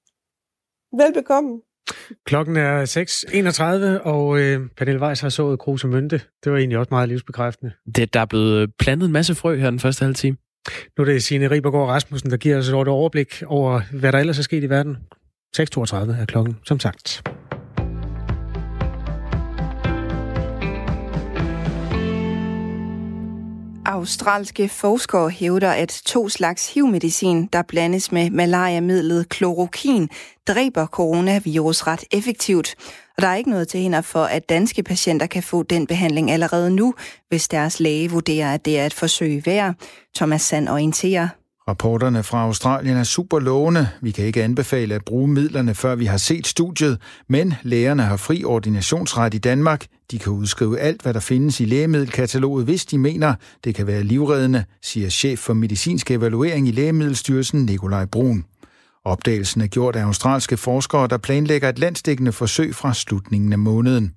[0.97, 1.61] Velbekomme.
[2.25, 2.85] Klokken er
[3.99, 6.21] 6.31, og øh, Pernille Weiss har sået Kruse Mønte.
[6.43, 7.71] Det var egentlig også meget livsbekræftende.
[7.95, 10.37] Det, der er blevet plantet en masse frø her den første halve time.
[10.97, 14.39] Nu er det Signe Ribergaard Rasmussen, der giver os et overblik over, hvad der ellers
[14.39, 14.97] er sket i verden.
[15.57, 17.23] 6.32 er klokken, som sagt.
[23.89, 30.09] Australske forskere hævder, at to slags HIV-medicin, der blandes med malariamidlet klorokin,
[30.47, 32.75] dræber coronavirus ret effektivt.
[33.17, 36.31] Og der er ikke noget til hinder for, at danske patienter kan få den behandling
[36.31, 36.93] allerede nu,
[37.29, 39.75] hvis deres læge vurderer, at det er et forsøg værd.
[40.15, 41.38] Thomas Sand orienterer.
[41.69, 43.89] Rapporterne fra Australien er super lovende.
[44.01, 48.17] Vi kan ikke anbefale at bruge midlerne, før vi har set studiet, men lægerne har
[48.17, 49.85] fri ordinationsret i Danmark.
[50.11, 54.03] De kan udskrive alt, hvad der findes i lægemiddelkataloget, hvis de mener, det kan være
[54.03, 58.45] livreddende, siger chef for medicinsk evaluering i Lægemiddelstyrelsen Nikolaj Brun.
[59.05, 64.13] Opdagelsen er gjort af australske forskere, der planlægger et landstækkende forsøg fra slutningen af måneden.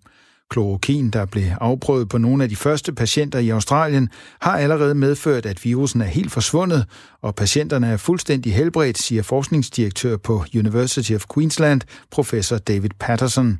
[0.53, 4.09] Klorokin, der blev afprøvet på nogle af de første patienter i Australien,
[4.41, 6.87] har allerede medført, at virusen er helt forsvundet,
[7.23, 13.59] og patienterne er fuldstændig helbredt, siger forskningsdirektør på University of Queensland, professor David Patterson.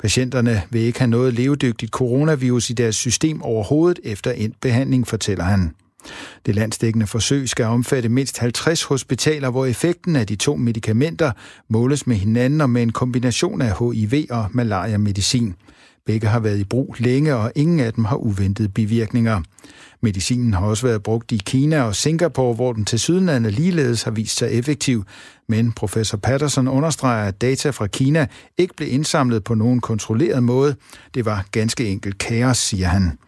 [0.00, 5.44] Patienterne vil ikke have noget levedygtigt coronavirus i deres system overhovedet efter en behandling, fortæller
[5.44, 5.74] han.
[6.46, 11.32] Det landsdækkende forsøg skal omfatte mindst 50 hospitaler, hvor effekten af de to medicamenter
[11.68, 15.54] måles med hinanden og med en kombination af HIV og malaria-medicin.
[16.06, 19.40] Begge har været i brug længe, og ingen af dem har uventede bivirkninger.
[20.02, 24.10] Medicinen har også været brugt i Kina og Singapore, hvor den til sydenlande ligeledes har
[24.10, 25.04] vist sig effektiv.
[25.48, 28.26] Men professor Patterson understreger, at data fra Kina
[28.58, 30.76] ikke blev indsamlet på nogen kontrolleret måde.
[31.14, 33.18] Det var ganske enkelt kaos, siger han.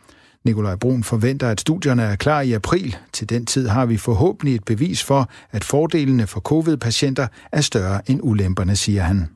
[0.45, 2.97] Nikolaj Brun forventer, at studierne er klar i april.
[3.13, 8.11] Til den tid har vi forhåbentlig et bevis for, at fordelene for covid-patienter er større
[8.11, 9.29] end ulemperne, siger han.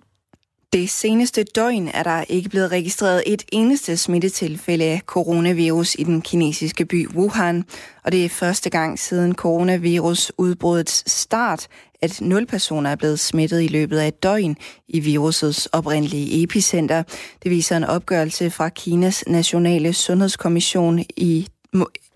[0.73, 6.23] Det seneste døgn er der ikke blevet registreret et eneste smittetilfælde af coronavirus i den
[6.23, 7.65] kinesiske by Wuhan,
[8.05, 11.67] og det er første gang siden coronavirusudbruddets start,
[12.03, 14.57] at nul personer er blevet smittet i løbet af et døgn
[14.89, 17.03] i virusets oprindelige epicenter.
[17.43, 21.47] Det viser en opgørelse fra Kinas nationale sundhedskommission i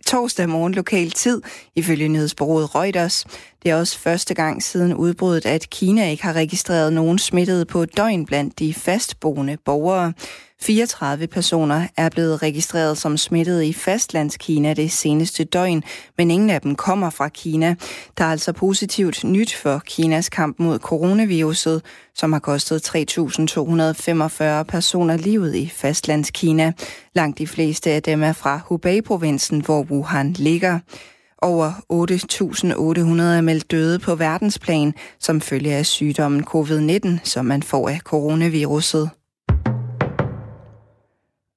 [0.07, 1.43] torsdag morgen lokal tid,
[1.77, 3.25] ifølge nyhedsbureauet Reuters.
[3.63, 7.85] Det er også første gang siden udbruddet, at Kina ikke har registreret nogen smittede på
[7.85, 10.13] døgn blandt de fastboende borgere.
[10.65, 15.83] 34 personer er blevet registreret som smittede i fastlandskina det seneste døgn,
[16.19, 17.75] men ingen af dem kommer fra Kina.
[18.19, 21.83] Der er altså positivt nyt for Kinas kamp mod coronaviruset,
[22.15, 26.73] som har kostet 3.245 personer livet i fastlandskina.
[27.15, 30.79] Langt de fleste af dem er fra Hubei-provinsen, hvor Wuhan ligger.
[31.43, 37.89] Over 8.800 er meldt døde på verdensplan som følge af sygdommen covid-19, som man får
[37.89, 39.11] af coronaviruset.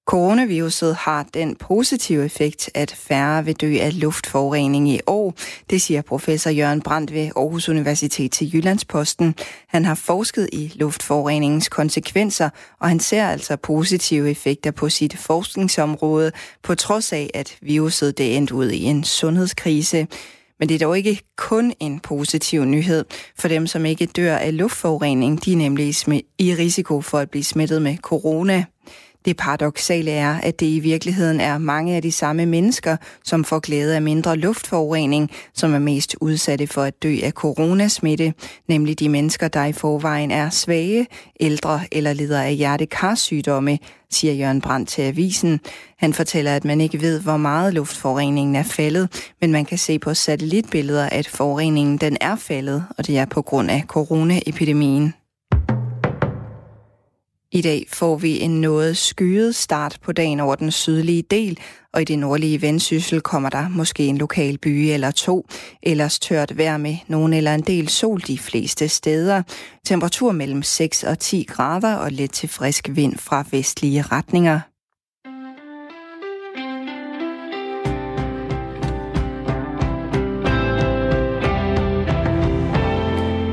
[0.08, 5.34] Coronaviruset har den positive effekt, at færre vil dø af luftforurening i år.
[5.70, 9.36] Det siger professor Jørgen Brandt ved Aarhus Universitet til Jyllandsposten.
[9.68, 16.32] Han har forsket i luftforureningens konsekvenser, og han ser altså positive effekter på sit forskningsområde,
[16.64, 20.08] på trods af, at viruset det endte ud i en sundhedskrise.
[20.60, 23.06] Men det er dog ikke kun en positiv nyhed.
[23.40, 25.96] For dem, som ikke dør af luftforurening, de er nemlig
[26.40, 28.66] i risiko for at blive smittet med corona.
[29.28, 33.60] Det paradoxale er, at det i virkeligheden er mange af de samme mennesker, som får
[33.60, 38.34] glæde af mindre luftforurening, som er mest udsatte for at dø af coronasmitte,
[38.68, 41.08] nemlig de mennesker, der i forvejen er svage,
[41.40, 43.80] ældre eller lider af hjertekarsygdomme,
[44.12, 45.60] siger Jørgen Brandt til avisen.
[45.98, 50.00] Han fortæller, at man ikke ved, hvor meget luftforureningen er faldet, men man kan se
[50.00, 55.14] på satellitbilleder, at forureningen den er faldet, og det er på grund af coronaepidemien.
[57.52, 61.60] I dag får vi en noget skyet start på dagen over den sydlige del,
[61.94, 65.48] og i det nordlige vendsyssel kommer der måske en lokal by eller to.
[65.84, 69.44] Ellers tørt vejr med nogen eller en del sol de fleste steder.
[69.86, 74.60] Temperatur mellem 6 og 10 grader og let til frisk vind fra vestlige retninger.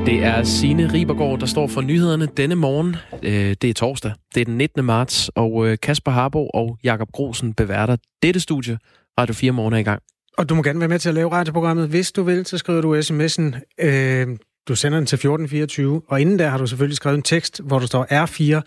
[0.07, 2.97] Det er Sine Ribergaard, der står for nyhederne denne morgen.
[3.23, 4.13] Øh, det er torsdag.
[4.35, 4.85] Det er den 19.
[4.85, 8.79] marts, og øh, Kasper Harbo og Jakob Grosen beværter dette studie.
[9.19, 10.03] Radio 4 morgen er i gang.
[10.39, 11.89] Og du må gerne være med til at lave radioprogrammet.
[11.89, 13.77] Hvis du vil, så skriver du sms'en.
[13.87, 14.27] Øh,
[14.69, 17.79] du sender den til 1424, og inden der har du selvfølgelig skrevet en tekst, hvor
[17.79, 18.61] du står R4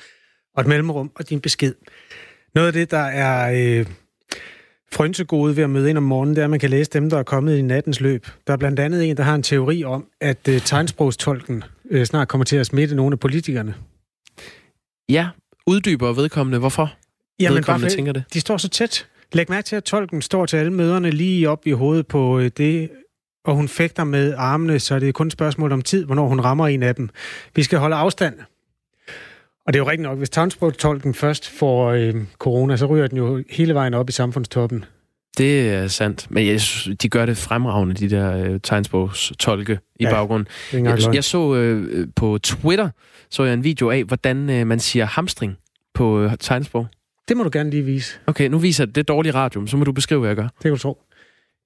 [0.55, 1.73] og et mellemrum og din besked.
[2.55, 3.51] Noget af det, der er...
[3.79, 3.85] Øh,
[5.27, 7.19] gode ved at møde ind om morgenen, det er, at man kan læse dem, der
[7.19, 8.27] er kommet i nattens løb.
[8.47, 12.27] Der er blandt andet en, der har en teori om, at uh, tegnsprogstolken uh, snart
[12.27, 13.75] kommer til at smitte nogle af politikerne.
[15.09, 15.27] Ja,
[15.67, 16.59] uddyber vedkommende.
[16.59, 16.93] Hvorfor
[17.39, 18.23] Jamen, vedkommende tænker det?
[18.33, 19.07] De står så tæt.
[19.33, 22.45] Læg mærke til, at tolken står til alle møderne lige op i hovedet på uh,
[22.57, 22.89] det,
[23.45, 26.39] og hun fægter med armene, så det er kun et spørgsmål om tid, hvornår hun
[26.39, 27.09] rammer en af dem.
[27.55, 28.39] Vi skal holde afstand.
[29.67, 33.17] Og det er jo rigtigt nok, hvis tegnsprogstolken først får øh, corona, så ryger den
[33.17, 34.85] jo hele vejen op i samfundstoppen.
[35.37, 40.03] Det er sandt, men jeg synes, de gør det fremragende, de der øh, tegnsprogstolke i
[40.03, 40.47] ja, baggrunden.
[40.73, 42.89] Jeg, jeg så øh, på Twitter,
[43.29, 45.57] så jeg en video af, hvordan øh, man siger hamstring
[45.93, 46.87] på øh, tegnsprog.
[47.27, 48.19] Det må du gerne lige vise.
[48.27, 50.43] Okay, nu viser det dårligt radio, så må du beskrive, hvad jeg gør.
[50.43, 51.01] Det kan du tro.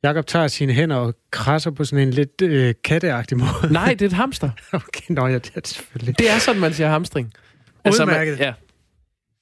[0.03, 3.73] Jakob tager sine hænder og krasser på sådan en lidt øh, katteagtig måde.
[3.73, 4.49] Nej, det er et hamster.
[4.73, 6.19] okay, nå ja, det er det selvfølgelig.
[6.19, 7.33] Det er sådan, man siger hamstring.
[7.86, 8.32] Altså, Udmærket.
[8.32, 8.54] Altså, ja.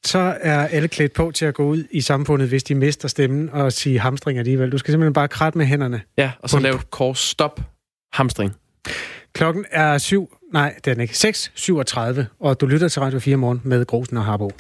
[0.06, 3.50] Så er alle klædt på til at gå ud i samfundet, hvis de mister stemmen
[3.50, 4.72] og sige hamstring alligevel.
[4.72, 6.02] Du skal simpelthen bare kratte med hænderne.
[6.18, 7.62] Ja, og så lave kors stop
[8.14, 8.56] hamstring.
[9.34, 13.38] Klokken er 7, nej, det er den ikke, 6.37, og du lytter til Radio 4
[13.38, 14.52] morgen med Grosen og Harbo.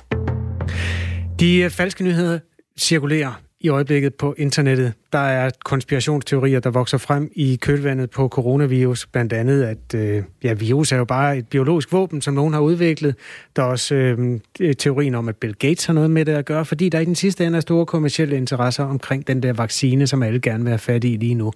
[1.39, 2.39] De øh, falske nyheder
[2.79, 4.93] cirkulerer i øjeblikket på internettet.
[5.13, 9.07] Der er konspirationsteorier, der vokser frem i kølvandet på coronavirus.
[9.07, 12.61] Blandt andet, at øh, ja, virus er jo bare et biologisk våben, som nogen har
[12.61, 13.15] udviklet.
[13.55, 14.39] Der er også øh,
[14.75, 17.15] teorien om, at Bill Gates har noget med det at gøre, fordi der i den
[17.15, 20.79] sidste ende er store kommersielle interesser omkring den der vaccine, som alle gerne vil have
[20.79, 21.51] fat i lige nu.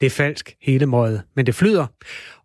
[0.00, 1.86] Det er falsk hele måde, men det flyder.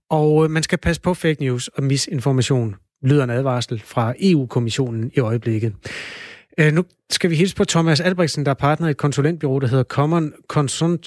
[0.09, 5.11] Og øh, man skal passe på fake news og misinformation, lyder en advarsel fra EU-kommissionen
[5.13, 5.73] i øjeblikket.
[6.61, 9.67] Uh, nu skal vi hilse på Thomas Albrechtsen, der er partner i et konsulentbyrå, der
[9.67, 11.03] hedder Common Consult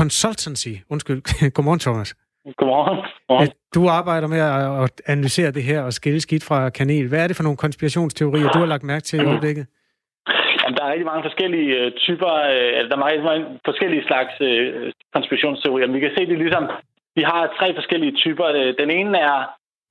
[0.00, 0.72] Consultancy.
[0.90, 1.20] Undskyld.
[1.54, 2.10] Godmorgen, Thomas.
[2.58, 2.98] Godmorgen.
[3.28, 3.52] Godmorgen.
[3.74, 4.40] Du arbejder med
[4.84, 7.08] at analysere det her og skille skidt fra kanel.
[7.08, 9.66] Hvad er det for nogle konspirationsteorier, du har lagt mærke til i øjeblikket?
[10.60, 14.34] Jamen, der er rigtig mange forskellige uh, typer, uh, der er rigtig mange forskellige slags
[15.14, 15.86] konspirationsteorier.
[15.86, 16.64] Men vi kan se det ligesom,
[17.18, 18.46] vi har tre forskellige typer.
[18.82, 19.38] Den ene er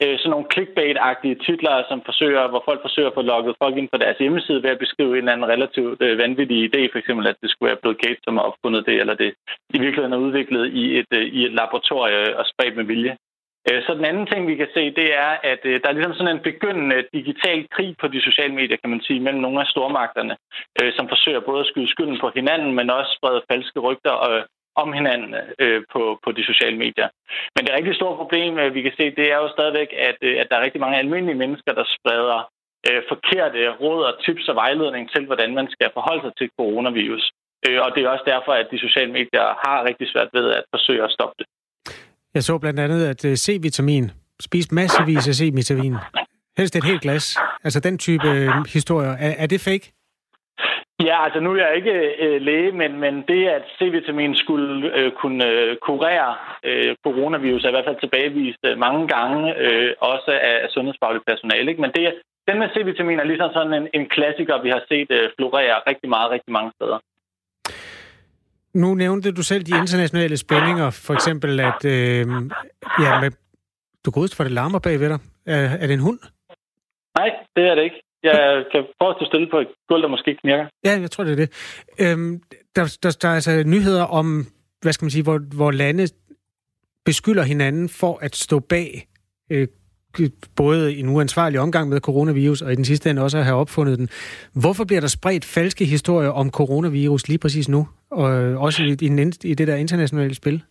[0.02, 3.90] øh, sådan nogle clickbait-agtige titler, som forsøger, hvor folk forsøger at få logget folk ind
[3.92, 7.28] på deres hjemmeside ved at beskrive en eller anden relativt øh, vanvittig idé, for eksempel
[7.28, 9.30] at det skulle være Bill Gates, som har opfundet det, eller det
[9.76, 13.18] i virkeligheden er udviklet i et, øh, i et laboratorie øh, og spredt med vilje.
[13.70, 16.14] Øh, så den anden ting, vi kan se, det er, at øh, der er ligesom
[16.14, 19.68] sådan en begyndende digital krig på de sociale medier, kan man sige, mellem nogle af
[19.68, 20.36] stormagterne,
[20.80, 24.34] øh, som forsøger både at skyde skylden på hinanden, men også sprede falske rygter og,
[24.82, 25.32] om hinanden
[25.64, 27.08] øh, på, på de sociale medier.
[27.54, 30.36] Men det rigtig store problem, øh, vi kan se, det er jo stadigvæk, at, øh,
[30.42, 32.40] at der er rigtig mange almindelige mennesker, der spreder
[32.88, 37.26] øh, forkerte råd og tips og vejledning til, hvordan man skal forholde sig til coronavirus.
[37.66, 40.64] Øh, og det er også derfor, at de sociale medier har rigtig svært ved at
[40.74, 41.48] forsøge at stoppe det.
[42.36, 44.06] Jeg så blandt andet, at øh, C-vitamin,
[44.48, 45.96] spis massevis af C-vitamin,
[46.58, 47.38] helst et helt glas.
[47.64, 48.30] Altså den type
[48.74, 49.12] historier.
[49.12, 49.86] Er, er det fake?
[51.00, 55.12] Ja, altså nu er jeg ikke øh, læge, men, men det, at C-vitamin skulle øh,
[55.12, 60.32] kunne øh, kurere øh, coronavirus, er i hvert fald tilbagevist øh, mange gange, øh, også
[60.50, 61.70] af, af sundhedsfagligt personale.
[61.72, 61.82] Ikke?
[61.82, 62.14] Men det,
[62.48, 66.10] den med C-vitamin er ligesom sådan en, en klassiker, vi har set øh, florere rigtig
[66.10, 67.00] meget, rigtig mange steder.
[68.74, 72.24] Nu nævnte du selv de internationale spændinger, for eksempel at, øh,
[73.04, 73.32] ja, med,
[74.06, 75.20] du ud for det larmer bagved dig.
[75.46, 76.20] Er, er det en hund?
[77.18, 78.03] Nej, det er det ikke.
[78.24, 80.66] Jeg kan prøve at stille på et gulv, der måske knirker.
[80.86, 81.50] Ja, jeg tror, det er det.
[82.00, 82.42] Øhm,
[82.76, 84.46] der, der, der er altså nyheder om,
[84.82, 86.08] hvad skal man sige, hvor, hvor lande
[87.06, 89.08] beskylder hinanden for at stå bag
[89.52, 89.68] øh,
[90.58, 94.00] både en uansvarlig omgang med coronavirus, og i den sidste ende også at have opfundet
[94.00, 94.10] den.
[94.62, 98.26] Hvorfor bliver der spredt falske historier om coronavirus lige præcis nu, og
[98.66, 99.10] også i, i,
[99.52, 100.64] i det der internationale spil?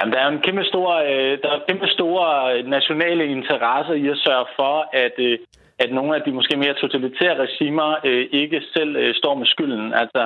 [0.00, 4.18] Jamen, der er en kæmpe stor, øh, der er kæmpe store nationale interesser i at
[4.26, 5.38] sørge for, at, øh,
[5.78, 9.92] at nogle af de måske mere totalitære regimer øh, ikke selv øh, står med skylden.
[10.02, 10.22] Altså,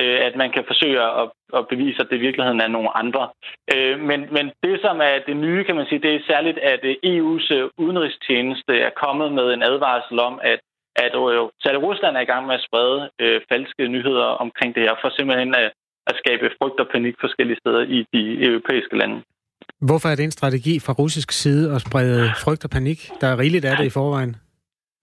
[0.00, 3.28] øh, at man kan forsøge at, at bevise, at det i virkeligheden er nogle andre.
[3.74, 6.80] Øh, men, men det, som er det nye, kan man sige, det er særligt, at
[7.12, 7.48] EU's
[7.84, 10.60] udenrigstjeneste er kommet med en advarsel om, at
[10.96, 14.82] at jo, særligt Rusland er i gang med at sprede øh, falske nyheder omkring det
[14.82, 15.70] her, for simpelthen at,
[16.10, 19.16] at skabe frygt og panik forskellige steder i de europæiske lande.
[19.88, 22.98] Hvorfor er det en strategi fra russisk side at sprede frygt og panik?
[23.20, 24.36] Der er rigeligt af det i forvejen.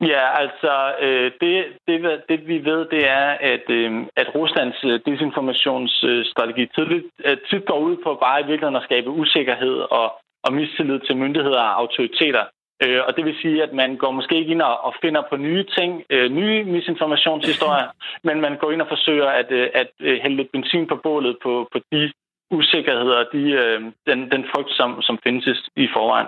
[0.02, 5.00] Ja, altså øh, det, det, det vi ved, det er, at, øh, at Ruslands øh,
[5.06, 7.06] desinformationsstrategi tidligt,
[7.50, 10.08] tit går ud på bare i virkeligheden at skabe usikkerhed og,
[10.44, 12.46] og mistillid til myndigheder og autoriteter.
[12.84, 15.36] Øh, og det vil sige, at man går måske ikke ind og, og finder på
[15.38, 17.88] nye ting, øh, nye misinformationshistorier,
[18.28, 19.90] men man går ind og forsøger at, øh, at
[20.24, 22.12] hælde lidt benzin på bålet på, på de
[22.52, 23.80] usikkerheder, de, øh,
[24.10, 26.28] den, den frygt, som, som findes i forvejen.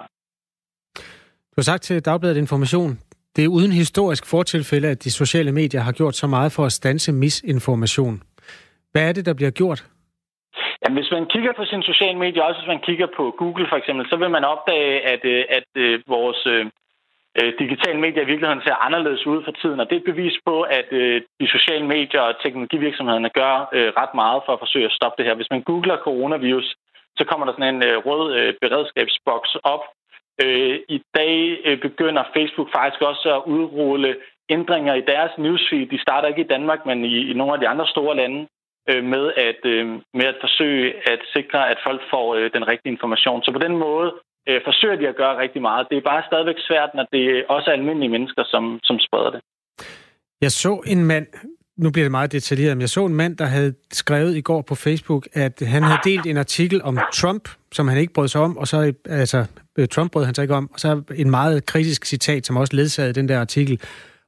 [1.51, 2.99] Du har sagt til Dagbladet Information,
[3.35, 6.71] det er uden historisk fortilfælde, at de sociale medier har gjort så meget for at
[6.71, 8.21] stanse misinformation.
[8.91, 9.85] Hvad er det, der bliver gjort?
[10.81, 13.77] Jamen, hvis man kigger på sine sociale medier, også hvis man kigger på Google for
[13.77, 16.65] eksempel, så vil man opdage, at, øh, at, øh, vores øh,
[17.63, 19.79] digitale medier i virkeligheden ser anderledes ud for tiden.
[19.79, 20.87] Og det er et bevis på, at
[21.39, 23.55] de sociale medier og teknologivirksomhederne gør
[24.01, 25.39] ret meget for at forsøge at stoppe det her.
[25.39, 26.75] Hvis man googler coronavirus,
[27.17, 29.83] så kommer der sådan en rød beredskabsboks op.
[30.43, 34.15] Øh, I dag øh, begynder Facebook faktisk også at udrulle
[34.49, 35.87] ændringer i deres newsfeed.
[35.93, 38.47] De starter ikke i Danmark, men i, i nogle af de andre store lande
[38.89, 42.91] øh, med, at, øh, med at forsøge at sikre, at folk får øh, den rigtige
[42.91, 43.43] information.
[43.43, 44.09] Så på den måde
[44.49, 45.87] øh, forsøger de at gøre rigtig meget.
[45.89, 49.41] Det er bare stadigvæk svært, når det også er almindelige mennesker, som, som spreder det.
[50.41, 51.27] Jeg så en mand,
[51.81, 54.61] nu bliver det meget detaljeret, men jeg så en mand, der havde skrevet i går
[54.61, 58.41] på Facebook, at han havde delt en artikel om Trump, som han ikke brød sig
[58.41, 59.45] om, og så, altså,
[59.77, 62.75] øh, Trump brød han sig ikke om, og så en meget kritisk citat, som også
[62.75, 63.79] ledsagede den der artikel,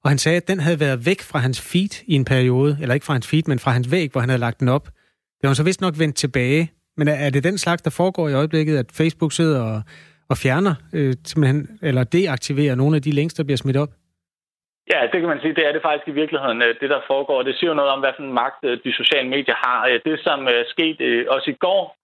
[0.03, 2.93] og han sagde, at den havde været væk fra hans feed i en periode, eller
[2.93, 4.85] ikke fra hans feed, men fra hans væg, hvor han havde lagt den op.
[5.41, 6.71] Det var så vist nok vendt tilbage.
[6.97, 9.81] Men er det den slags, der foregår i øjeblikket, at Facebook sidder og,
[10.29, 13.89] og fjerner, øh, simpelthen, eller deaktiverer nogle af de links, der bliver smidt op?
[14.91, 15.55] Ja, det kan man sige.
[15.55, 17.43] Det er det faktisk i virkeligheden, øh, det der foregår.
[17.43, 19.87] Det siger jo noget om, hvad for en magt øh, de sociale medier har.
[19.89, 21.95] Øh, det, som skete også i går,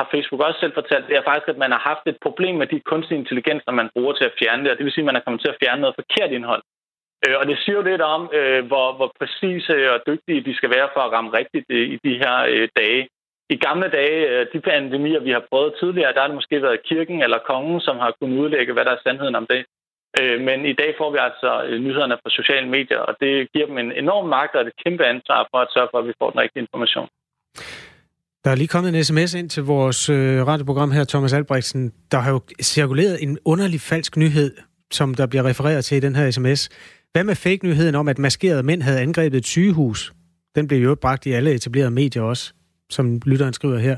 [0.00, 2.66] har Facebook også selv fortalt, det er faktisk, at man har haft et problem med
[2.66, 4.70] de kunstige intelligenser, man bruger til at fjerne det.
[4.70, 6.62] Og det vil sige, at man er kommet til at fjerne noget forkert indhold.
[7.40, 8.22] Og det siger jo lidt om,
[8.70, 12.36] hvor, hvor præcise og dygtige de skal være for at ramme rigtigt i de her
[12.80, 13.08] dage.
[13.50, 17.22] I gamle dage, de pandemier, vi har prøvet tidligere, der har det måske været kirken
[17.22, 19.64] eller kongen, som har kunnet udlægge, hvad der er sandheden om det.
[20.20, 23.66] Øh, men i dag får vi altså øh, nyhederne fra sociale medier, og det giver
[23.66, 26.30] dem en enorm magt og et kæmpe ansvar for at sørge for, at vi får
[26.30, 27.08] den rigtige information.
[28.44, 31.92] Der er lige kommet en sms ind til vores øh, radioprogram her, Thomas Albrechtsen.
[32.12, 34.50] Der har jo cirkuleret en underlig falsk nyhed,
[34.90, 36.68] som der bliver refereret til i den her sms.
[37.12, 40.12] Hvad med fake-nyheden om, at maskerede mænd havde angrebet et sygehus?
[40.54, 42.52] Den blev jo bragt i alle etablerede medier også,
[42.90, 43.96] som lytteren skriver her.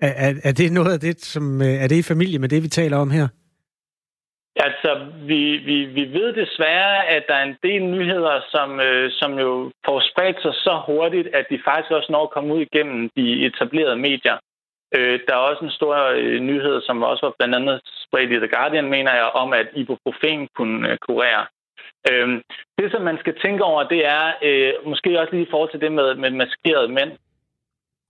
[0.00, 2.68] Er, er, er det noget af det, som er det i familie med det, vi
[2.68, 3.28] taler om her?
[4.66, 4.90] Altså,
[5.30, 9.70] vi, vi, vi ved desværre, at der er en del nyheder, som, øh, som jo
[9.86, 13.46] får spredt sig så hurtigt, at de faktisk også når at komme ud igennem de
[13.46, 14.36] etablerede medier.
[14.96, 18.36] Øh, der er også en stor øh, nyhed, som også var blandt andet spredt i
[18.36, 21.46] The Guardian, mener jeg, om at ibuprofen kunne øh, kurere
[22.10, 22.28] Øh,
[22.78, 25.80] det, som man skal tænke over, det er øh, måske også lige i forhold til
[25.80, 27.12] det med, med maskerede mænd.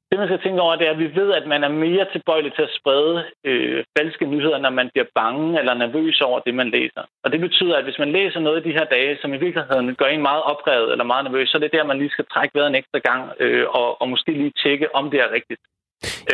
[0.09, 2.53] Det, man skal tænke over, det er, at vi ved, at man er mere tilbøjelig
[2.55, 3.17] til at sprede
[3.49, 7.03] øh, falske nyheder, når man bliver bange eller nervøs over det, man læser.
[7.25, 9.95] Og det betyder, at hvis man læser noget i de her dage, som i virkeligheden
[10.01, 12.55] gør en meget oprevet eller meget nervøs, så er det der, man lige skal trække
[12.55, 15.61] vejret en ekstra gang øh, og, og måske lige tjekke, om det er rigtigt.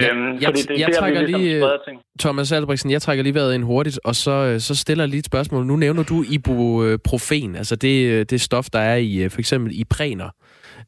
[0.00, 3.34] Ja, øhm, jeg, fordi det, jeg der, trækker ligesom lige, Thomas Albrechtsen, jeg trækker lige
[3.34, 5.66] vejret ind hurtigt, og så, øh, så stiller jeg lige et spørgsmål.
[5.66, 9.80] Nu nævner du ibuprofen, altså det, øh, det stof, der er i øh, for eksempel
[9.80, 10.30] i præner.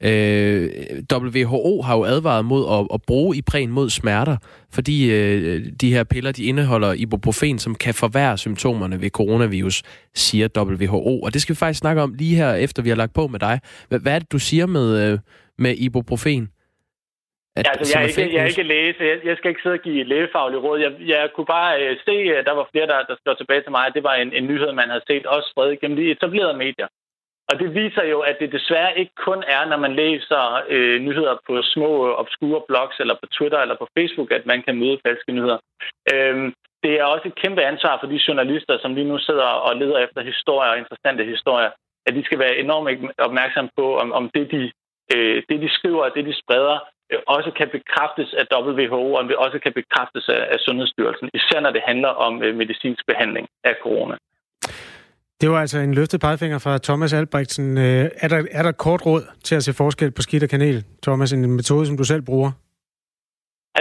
[0.05, 0.69] Øh,
[1.13, 4.37] WHO har jo advaret mod at, at bruge Ipren mod smerter,
[4.73, 9.83] fordi øh, de her piller, de indeholder ibuprofen, som kan forværre symptomerne ved coronavirus,
[10.15, 11.21] siger WHO.
[11.21, 13.39] Og det skal vi faktisk snakke om lige her, efter vi har lagt på med
[13.39, 13.61] dig.
[13.89, 15.19] Hvad, hvad er det, du siger med, øh,
[15.59, 16.49] med ibuprofen?
[17.59, 19.63] At, ja, altså, jeg, er ikke, jeg er ikke læge, så jeg, jeg skal ikke
[19.63, 20.79] sidde og give lægefaglige råd.
[20.87, 23.71] Jeg, jeg kunne bare øh, se, at der var flere, der, der skrev tilbage til
[23.77, 26.57] mig, at det var en, en nyhed, man havde set også spredt gennem de etablerede
[26.65, 26.89] medier.
[27.51, 31.37] Og det viser jo, at det desværre ikke kun er, når man læser øh, nyheder
[31.47, 31.91] på små,
[32.23, 35.59] obskure blogs, eller på Twitter, eller på Facebook, at man kan møde falske nyheder.
[36.13, 39.77] Øhm, det er også et kæmpe ansvar for de journalister, som lige nu sidder og
[39.77, 41.71] leder efter historier og interessante historier,
[42.07, 44.73] at de skal være enormt opmærksomme på, om, om det, de,
[45.15, 46.79] øh, det, de skriver og det, de spreder,
[47.13, 51.71] Øh, også kan bekræftes af WHO, og det også kan bekræftes af, Sundhedsstyrelsen, især når
[51.71, 54.17] det handler om øh, medicinsk behandling af corona.
[55.41, 57.79] Det var altså en løftet pegefinger fra Thomas Albrechtsen.
[57.79, 60.85] Øh, er der, er der kort råd til at se forskel på skidt og kanel,
[61.03, 61.33] Thomas?
[61.33, 62.51] En metode, som du selv bruger?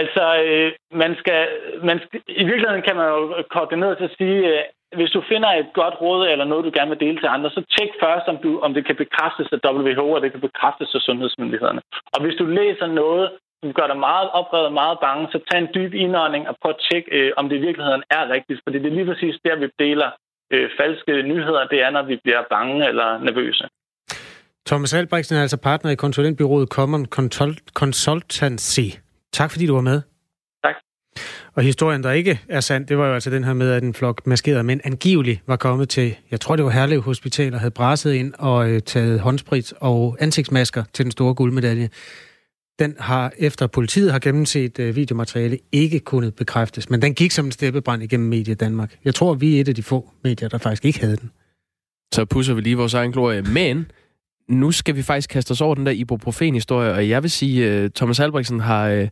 [0.00, 1.42] Altså, øh, man skal,
[1.90, 3.20] man skal, i virkeligheden kan man jo
[3.54, 4.62] korte det ned til at sige, øh,
[4.98, 7.60] hvis du finder et godt råd eller noget, du gerne vil dele til andre, så
[7.74, 11.00] tjek først, om, du, om det kan bekræftes af WHO, og det kan bekræftes af
[11.00, 11.80] sundhedsmyndighederne.
[12.14, 13.26] Og hvis du læser noget,
[13.60, 16.82] som gør dig meget oprevet, meget bange, så tag en dyb indånding og prøv at
[16.86, 18.60] tjekke, øh, om det i virkeligheden er rigtigt.
[18.64, 20.10] Fordi det er lige præcis der, vi deler
[20.50, 21.66] øh, falske nyheder.
[21.66, 23.68] Det er, når vi bliver bange eller nervøse.
[24.66, 27.06] Thomas Albrechtsen er altså partner i konsulentbyrået Common
[27.74, 28.88] Consultancy.
[29.32, 30.02] Tak fordi du var med.
[31.56, 33.94] Og historien, der ikke er sand, det var jo altså den her med, at en
[33.94, 37.70] flok maskerede mænd angiveligt var kommet til, jeg tror det var Herlev Hospital, og havde
[37.70, 41.88] brasset ind og øh, taget håndsprit og ansigtsmasker til den store guldmedalje.
[42.78, 46.90] Den har, efter politiet har gennemset øh, videomateriale, ikke kunnet bekræftes.
[46.90, 48.98] Men den gik som en steppebrand igennem Medie Danmark.
[49.04, 51.30] Jeg tror, vi er et af de få medier, der faktisk ikke havde den.
[52.14, 53.42] Så pusser vi lige vores egen glorie.
[53.42, 53.86] Men
[54.48, 57.90] nu skal vi faktisk kaste os over den der ibuprofen-historie, og jeg vil sige, øh,
[57.90, 59.08] Thomas Albrechtsen har, øh,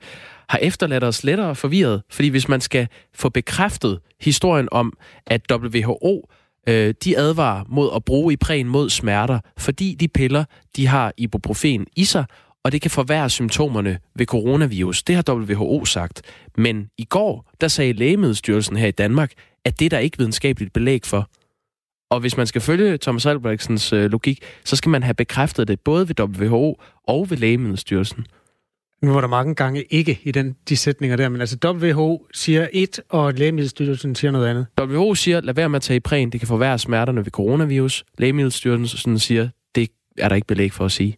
[0.49, 4.93] har efterladt os lettere forvirret, fordi hvis man skal få bekræftet historien om,
[5.27, 6.29] at WHO
[6.69, 10.45] øh, de advarer mod at bruge Ipren mod smerter, fordi de piller,
[10.77, 12.25] de har ibuprofen i sig,
[12.65, 15.03] og det kan forværre symptomerne ved coronavirus.
[15.03, 16.23] Det har WHO sagt.
[16.57, 19.33] Men i går, der sagde Lægemiddelstyrelsen her i Danmark,
[19.65, 21.31] at det er der ikke videnskabeligt belæg for.
[22.11, 25.81] Og hvis man skal følge Thomas Albrechtsens øh, logik, så skal man have bekræftet det
[25.81, 28.27] både ved WHO og ved Lægemiddelstyrelsen.
[29.03, 32.69] Nu var der mange gange ikke i den, de sætninger der, men altså WHO siger
[32.73, 34.67] et, og Lægemiddelstyrelsen siger noget andet.
[34.81, 38.05] WHO siger, lad være med at tage i præn, det kan forværre smerterne ved coronavirus.
[38.19, 39.89] Lægemiddelstyrelsen siger, det
[40.19, 41.17] er der ikke belæg for at sige.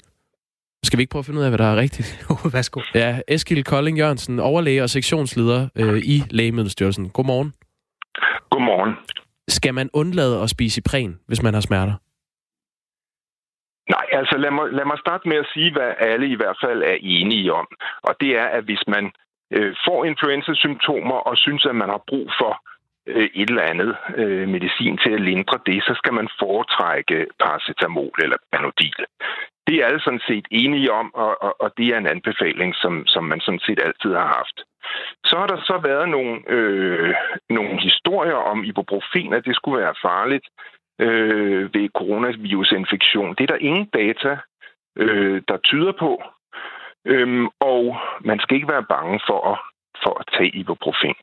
[0.87, 2.09] Skal vi ikke prøve at finde ud af, hvad der er rigtigt?
[2.25, 2.81] Jo, værsgo.
[2.95, 7.11] Ja, Eskil Kolding Jørgensen, overlæge og sektionsleder øh, i Lægemiddelstyrelsen.
[7.11, 7.53] Godmorgen.
[8.51, 8.93] Godmorgen.
[9.49, 11.95] Skal man undlade at spise præn, hvis man har smerter?
[13.95, 16.83] Nej, altså lad mig, lad mig starte med at sige, hvad alle i hvert fald
[16.83, 17.67] er enige om.
[18.03, 19.05] Og det er, at hvis man
[19.57, 22.53] øh, får influenza-symptomer og synes, at man har brug for
[23.07, 28.17] øh, et eller andet øh, medicin til at lindre det, så skal man foretrække paracetamol
[28.25, 29.01] eller panodil.
[29.67, 33.07] Det er alle sådan set enige om, og, og, og det er en anbefaling, som,
[33.07, 34.59] som man sådan set altid har haft.
[35.25, 37.15] Så har der så været nogle, øh,
[37.51, 40.47] nogle historier om ibuprofen, at det skulle være farligt
[41.01, 43.35] øh, ved coronavirusinfektion.
[43.35, 44.37] Det er der ingen data,
[44.97, 46.23] øh, der tyder på.
[47.05, 49.59] Øhm, og man skal ikke være bange for at,
[50.03, 51.15] for at tage ibuprofen.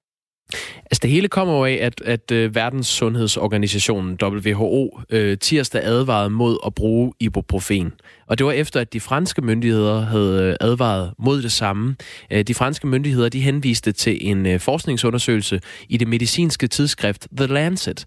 [0.94, 5.84] Altså det hele kommer jo af, at, at øh, uh, Verdens Sundhedsorganisationen, WHO, øh, tirsdag
[5.84, 7.94] advarede mod at bruge ibuprofen.
[8.28, 11.96] Og det var efter, at de franske myndigheder havde øh, advaret mod det samme.
[12.48, 18.06] De franske myndigheder de henviste til en forskningsundersøgelse i det medicinske tidsskrift The Lancet.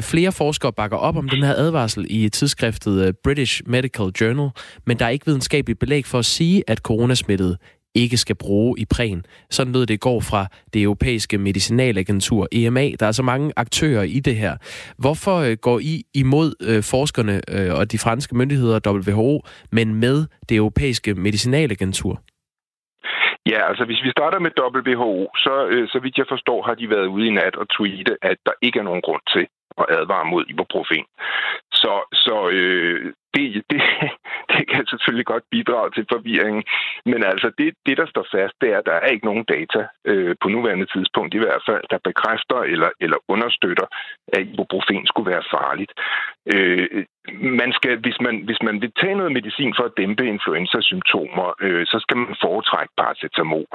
[0.00, 4.50] Flere forskere bakker op om den her advarsel i tidsskriftet British Medical Journal,
[4.86, 7.56] men der er ikke videnskabeligt belæg for at sige, at coronasmittede
[8.02, 9.24] ikke skal bruge i præn.
[9.50, 12.86] Sådan lød det i går fra det europæiske medicinalagentur EMA.
[13.00, 14.56] Der er så mange aktører i det her.
[14.98, 19.42] Hvorfor øh, går I imod øh, forskerne øh, og de franske myndigheder WHO,
[19.72, 22.22] men med det europæiske medicinalagentur?
[23.52, 25.12] Ja, altså hvis vi starter med WHO,
[25.44, 28.38] så, øh, så vidt jeg forstår, har de været ude i nat og tweete, at
[28.46, 29.46] der ikke er nogen grund til
[29.80, 31.04] at advare mod ibuprofen.
[31.82, 33.80] Så, så øh, det, det,
[34.52, 36.64] det kan selvfølgelig godt bidrage til forvirringen.
[37.12, 39.82] Men altså, det, det der står fast, det er, at der er ikke nogen data
[40.10, 43.86] øh, på nuværende tidspunkt, i hvert fald, der bekræfter eller, eller understøtter,
[44.32, 45.92] at ibuprofen skulle være farligt.
[46.54, 47.04] Øh,
[47.62, 51.86] man skal, hvis, man, hvis man vil tage noget medicin for at dæmpe influenza-symptomer, øh,
[51.86, 53.72] så skal man foretrække paracetamol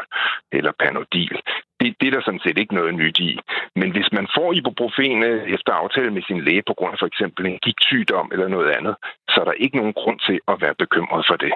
[0.51, 1.37] eller panodil.
[1.79, 3.39] Det, det er der sådan set ikke noget nyt i.
[3.75, 7.09] Men hvis man får ibuprofen øh, efter aftale med sin læge på grund af for
[7.11, 8.95] eksempel en gigt gigtsygdom eller noget andet,
[9.29, 11.53] Så er der ikke nogen grund til at være bekymret for det.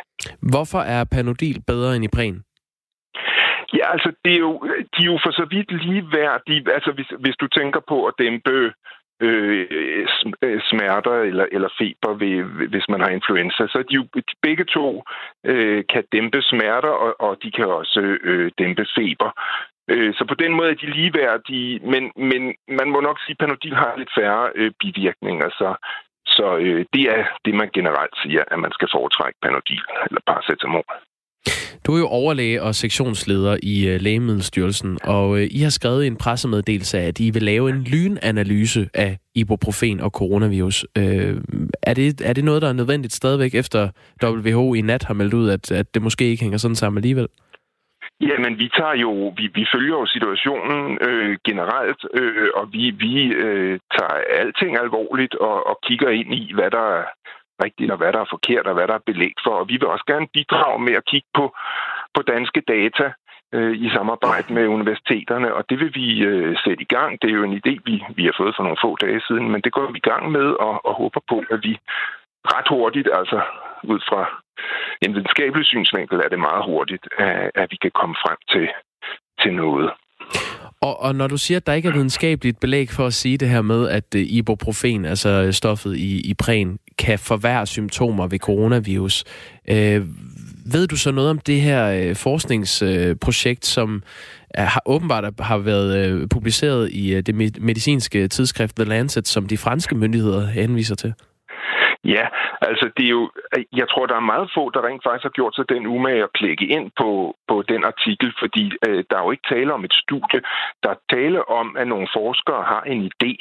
[0.51, 2.43] Hvorfor er Panodil bedre end Ipren?
[3.77, 4.53] Ja, altså, det er jo,
[4.93, 6.73] de er jo for så vidt ligeværdige.
[6.73, 8.73] Altså, hvis, hvis du tænker på at dæmpe
[9.21, 9.67] øh,
[10.41, 13.63] øh smerter eller, eller feber, ved, hvis man har influenza.
[13.67, 14.05] Så de jo
[14.41, 15.03] begge to
[15.45, 19.31] øh, kan dæmpe smerter, og, og de kan også øh, dæmpe feber.
[19.91, 22.41] Øh, så på den måde er de ligeværdige, men, men
[22.79, 25.69] man må nok sige, at Panodil har lidt færre øh, bivirkninger, så,
[26.37, 30.89] så øh, det er det, man generelt siger, at man skal foretrække Panodil eller paracetamol.
[31.85, 36.07] Du er jo overlæge og sektionsleder i øh, Lægemiddelstyrelsen, og øh, I har skrevet i
[36.07, 40.85] en pressemeddelelse, at I vil lave en lynanalyse af ibuprofen og coronavirus.
[40.97, 41.41] Øh,
[41.83, 43.89] er, det, er det noget, der er nødvendigt stadigvæk, efter
[44.23, 47.27] WHO i nat har meldt ud, at, at det måske ikke hænger sådan sammen alligevel?
[48.21, 53.13] Jamen, vi tager jo, vi, vi følger jo situationen øh, generelt, øh, og vi, vi
[53.33, 57.03] øh, tager alting alvorligt og, og kigger ind i, hvad der
[57.63, 59.51] rigtigt, og hvad der er forkert, og hvad der er belæg for.
[59.51, 61.55] Og vi vil også gerne bidrage med at kigge på,
[62.15, 63.11] på danske data
[63.53, 67.21] øh, i samarbejde med universiteterne, og det vil vi øh, sætte i gang.
[67.21, 69.61] Det er jo en idé, vi, vi har fået for nogle få dage siden, men
[69.61, 71.73] det går vi i gang med og, og håber på, at vi
[72.53, 73.41] ret hurtigt, altså
[73.83, 74.21] ud fra
[75.01, 78.67] en videnskabelig synsvinkel, er det meget hurtigt, at, at vi kan komme frem til,
[79.41, 79.89] til noget.
[80.81, 83.49] Og, og når du siger, at der ikke er videnskabeligt belæg for at sige det
[83.49, 89.23] her med, at øh, ibuprofen, altså stoffet i, i præn, kan forværre symptomer ved coronavirus,
[89.69, 90.01] øh,
[90.73, 94.03] ved du så noget om det her øh, forskningsprojekt, som
[94.49, 99.47] er, har, åbenbart har været øh, publiceret i øh, det medicinske tidsskrift The Lancet, som
[99.47, 101.13] de franske myndigheder henviser til?
[102.05, 102.27] Ja,
[102.61, 103.31] altså det er jo,
[103.73, 106.33] jeg tror, der er meget få, der rent faktisk har gjort sig den umage at
[106.33, 109.93] klikke ind på, på den artikel, fordi øh, der er jo ikke tale om et
[109.93, 110.41] studie.
[110.83, 113.33] Der er tale om, at nogle forskere har en idé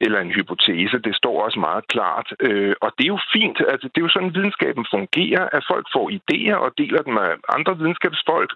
[0.00, 0.98] eller en hypotese.
[0.98, 2.28] Det står også meget klart.
[2.40, 3.58] Øh, og det er jo fint.
[3.72, 7.28] Altså, det er jo sådan, videnskaben fungerer, at folk får idéer og deler dem med
[7.56, 8.50] andre videnskabsfolk.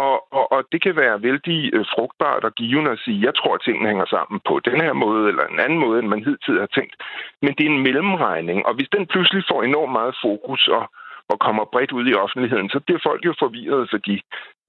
[0.00, 3.54] Og, og, og det kan være vældig øh, frugtbart og givende at sige, jeg tror,
[3.54, 6.58] at tingene hænger sammen på den her måde eller en anden måde, end man hidtil
[6.64, 6.94] har tænkt.
[7.42, 10.84] Men det er en mellemregning, og hvis den pludselig får enormt meget fokus og,
[11.28, 14.16] og kommer bredt ud i offentligheden, så bliver folk jo forvirret, fordi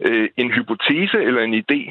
[0.07, 1.82] øh, en hypotese eller en idé,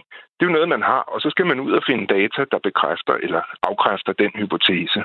[0.42, 2.58] det er jo noget, man har, og så skal man ud og finde data, der
[2.68, 5.00] bekræfter eller afkræfter den hypotese.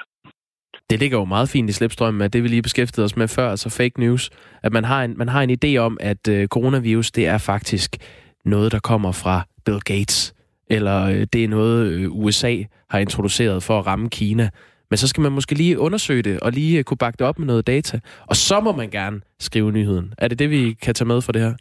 [0.90, 3.52] Det ligger jo meget fint i slipstrømmen, at det vi lige beskæftigede os med før,
[3.52, 4.30] altså fake news,
[4.64, 7.98] at man har en, man har en idé om, at øh, coronavirus, det er faktisk
[8.46, 10.34] noget, der kommer fra Bill Gates,
[10.70, 14.50] eller øh, det er noget, øh, USA har introduceret for at ramme Kina.
[14.90, 17.40] Men så skal man måske lige undersøge det, og lige øh, kunne bakke det op
[17.40, 18.00] med noget data.
[18.26, 20.14] Og så må man gerne skrive nyheden.
[20.18, 21.54] Er det det, vi kan tage med for det her?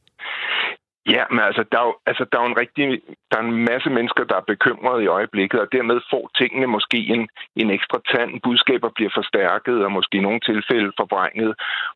[1.14, 2.84] Ja, men altså, der er jo, altså, der er jo en rigtig,
[3.30, 6.98] der er en masse mennesker, der er bekymrede i øjeblikket, og dermed får tingene måske
[7.14, 7.22] en,
[7.62, 8.30] en ekstra tand.
[8.44, 11.50] Budskaber bliver forstærket, og måske i nogle tilfælde forvrænget.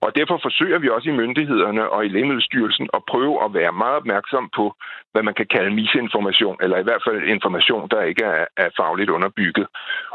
[0.04, 3.96] Og derfor forsøger vi også i myndighederne og i Lægemiddelstyrelsen at prøve at være meget
[4.00, 4.64] opmærksom på,
[5.12, 9.10] hvad man kan kalde misinformation, eller i hvert fald information, der ikke er, er fagligt
[9.10, 9.66] underbygget.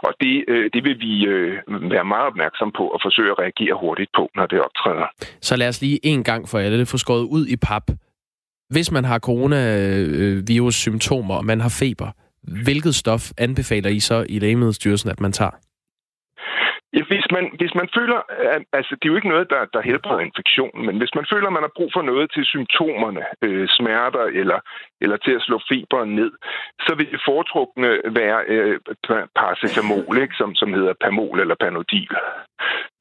[0.05, 1.51] Og det, øh, det vil vi øh,
[1.95, 5.07] være meget opmærksom på og forsøge at reagere hurtigt på, når det optræder.
[5.41, 7.85] Så lad os lige en gang for alle få skåret ud i pap
[8.69, 12.11] hvis man har coronavirus-symptomer, og man har feber,
[12.63, 15.51] hvilket stof anbefaler I så i Lægemiddelstyrelsen, at man tager?
[17.11, 18.19] Hvis, man, hvis man føler,
[18.55, 21.47] at, altså det er jo ikke noget, der, der helbreder infektionen, men hvis man føler,
[21.47, 24.59] at man har brug for noget til symptomerne, øh, smerter eller,
[25.03, 26.31] eller til at slå feberen ned,
[26.85, 27.89] så vil det foretrukne
[28.21, 28.75] være øh,
[29.39, 32.13] paracetamol, ikke, som, som hedder Pamol eller Panodil.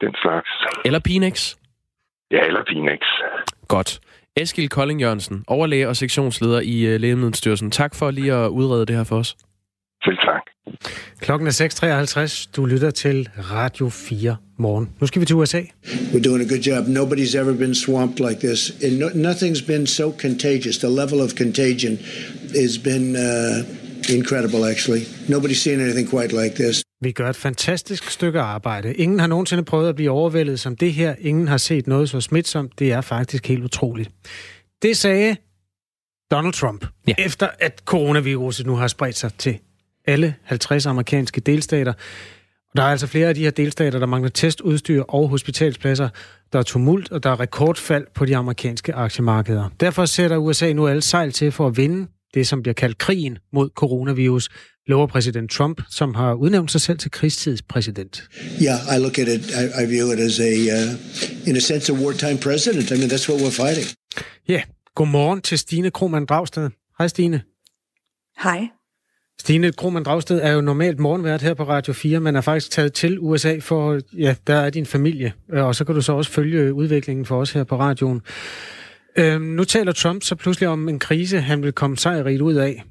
[0.01, 0.51] Den slags.
[0.85, 1.37] Eller Pinex?
[2.31, 3.03] Ja, eller Pinex.
[3.69, 4.01] Godt.
[4.37, 7.71] Eskil Kolding Jørgensen, overlæge og sektionsleder i uh, Lægemiddelstyrelsen.
[7.71, 9.37] Tak for lige at udrede det her for os.
[10.05, 10.43] Selv tak.
[11.21, 12.51] Klokken er 6.53.
[12.57, 14.91] Du lytter til Radio 4 morgen.
[15.01, 15.61] Nu skal vi til USA.
[15.85, 16.85] We're doing a good job.
[16.87, 18.71] Nobody's ever been swamped like this.
[18.85, 20.79] And no, nothing's been so contagious.
[20.79, 21.99] The level of contagion
[22.63, 25.03] has been uh, incredible, actually.
[25.29, 26.83] Nobody's seen anything quite like this.
[27.05, 28.95] Vi gør et fantastisk stykke arbejde.
[28.95, 31.15] Ingen har nogensinde prøvet at blive overvældet som det her.
[31.19, 32.79] Ingen har set noget så smitsomt.
[32.79, 34.11] Det er faktisk helt utroligt.
[34.83, 35.37] Det sagde
[36.31, 37.15] Donald Trump, ja.
[37.19, 39.59] efter at coronaviruset nu har spredt sig til
[40.07, 41.93] alle 50 amerikanske delstater.
[42.77, 46.09] Der er altså flere af de her delstater, der mangler testudstyr og hospitalspladser.
[46.53, 49.69] Der er tumult, og der er rekordfald på de amerikanske aktiemarkeder.
[49.81, 53.39] Derfor sætter USA nu alle sejl til for at vinde det, som bliver kaldt krigen
[53.53, 54.49] mod coronavirus,
[54.87, 58.29] lover præsident Trump, som har udnævnt sig selv til krigstidspræsident.
[58.63, 61.93] Yeah, I look at it, I, I view it as a, uh, in a sense,
[61.93, 62.91] a wartime president.
[62.91, 63.87] I mean, that's what we're fighting.
[64.49, 64.63] Ja, yeah.
[64.95, 66.71] godmorgen til Stine Krohmann Dragsted.
[66.99, 67.43] Hej Stine.
[68.43, 68.69] Hej.
[69.41, 72.93] Stine Krohmann Dragsted er jo normalt morgenvært her på Radio 4, men er faktisk taget
[72.93, 76.31] til USA for, ja, der er din familie, øh, og så kan du så også
[76.31, 78.23] følge udviklingen for os her på radioen.
[79.19, 82.83] Øhm, nu taler Trump så pludselig om en krise, han vil komme sejrigt ud af.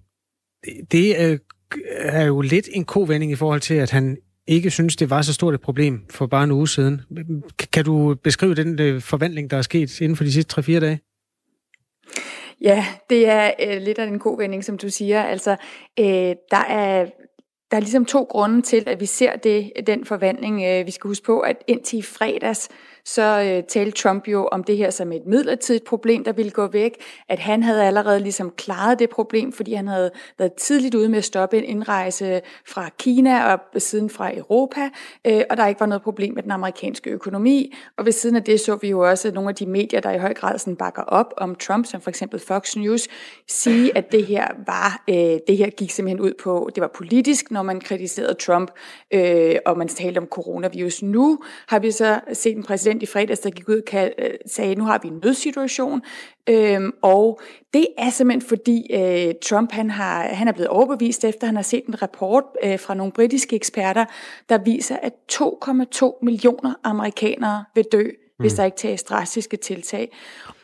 [0.91, 1.37] Det er,
[1.95, 4.17] er jo lidt en kovending i forhold til, at han
[4.47, 7.01] ikke synes, det var så stort et problem for bare en uge siden.
[7.73, 10.99] Kan du beskrive den øh, forvandling, der er sket inden for de sidste 3-4 dage?
[12.61, 15.23] Ja, det er øh, lidt af en kovending, som du siger.
[15.23, 15.51] Altså,
[15.99, 17.05] øh, der er
[17.71, 20.63] der er ligesom to grunde til, at vi ser det, den forvandling.
[20.63, 22.69] Øh, vi skal huske på, at indtil i fredags,
[23.05, 26.67] så øh, talte Trump jo om det her som et midlertidigt problem, der ville gå
[26.67, 26.91] væk,
[27.29, 31.17] at han havde allerede ligesom klaret det problem, fordi han havde været tidligt ude med
[31.17, 34.89] at stoppe en indrejse fra Kina og siden fra Europa,
[35.27, 37.73] øh, og der ikke var noget problem med den amerikanske økonomi.
[37.97, 40.17] Og ved siden af det så vi jo også nogle af de medier, der i
[40.17, 43.07] høj grad sådan bakker op om Trump, som for eksempel Fox News,
[43.47, 47.51] sige, at det her var, øh, det her gik simpelthen ud på, det var politisk,
[47.51, 48.71] når man kritiserede Trump,
[49.13, 51.01] øh, og man talte om coronavirus.
[51.01, 54.33] Nu har vi så set en præsident præsident i fredags, der gik ud og øh,
[54.45, 56.01] sagde, nu har vi en nødsituation,
[56.49, 57.39] øhm, og
[57.73, 61.63] det er simpelthen fordi øh, Trump han, har, han er blevet overbevist efter, han har
[61.63, 64.05] set en rapport øh, fra nogle britiske eksperter,
[64.49, 68.57] der viser, at 2,2 millioner amerikanere vil dø, hvis mm.
[68.57, 70.09] der ikke tages drastiske tiltag.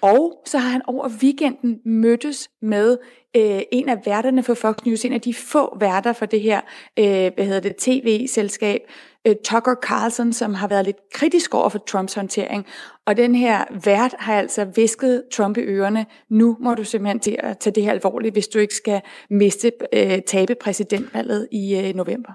[0.01, 2.97] Og så har han over weekenden mødtes med
[3.35, 6.61] øh, en af værterne for Fox News, en af de få værter for det her,
[6.99, 8.81] øh, hvad hedder det, tv-selskab,
[9.27, 12.65] øh, Tucker Carlson, som har været lidt kritisk over for Trumps håndtering.
[13.07, 17.35] Og den her vært har altså visket Trump i ørerne, nu må du simpelthen til
[17.39, 21.95] at tage det her alvorligt, hvis du ikke skal miste, øh, tabe præsidentvalget i øh,
[21.95, 22.31] november.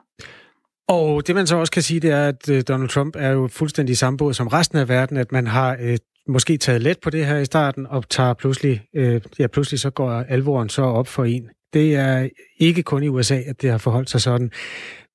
[0.88, 3.48] Og det man så også kan sige, det er, at øh, Donald Trump er jo
[3.48, 5.96] fuldstændig i samme båd som resten af verden, at man har øh,
[6.28, 9.90] måske taget let på det her i starten, og tager pludselig, øh, ja, pludselig så
[9.90, 11.48] går alvoren så op for en.
[11.72, 12.28] Det er
[12.58, 14.50] ikke kun i USA, at det har forholdt sig sådan.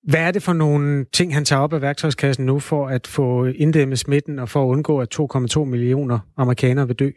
[0.04, 3.46] Hvad er det for nogle ting, han tager op af værktøjskassen nu for at få
[3.46, 7.10] inddæmmet smitten og for at undgå, at 2,2 millioner amerikanere vil dø?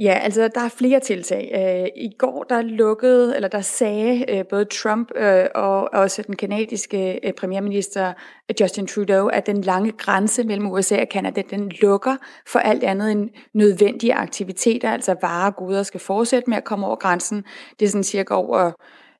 [0.00, 1.52] Ja, altså der er flere tiltag.
[1.54, 6.36] Øh, I går der lukkede, eller der sagde øh, både Trump øh, og også den
[6.36, 8.12] kanadiske øh, premierminister
[8.50, 12.16] øh, Justin Trudeau, at den lange grænse mellem USA og Kanada, den lukker
[12.46, 16.86] for alt andet end nødvendige aktiviteter, altså varer og goder skal fortsætte med at komme
[16.86, 17.44] over grænsen.
[17.80, 18.72] Det er sådan cirka over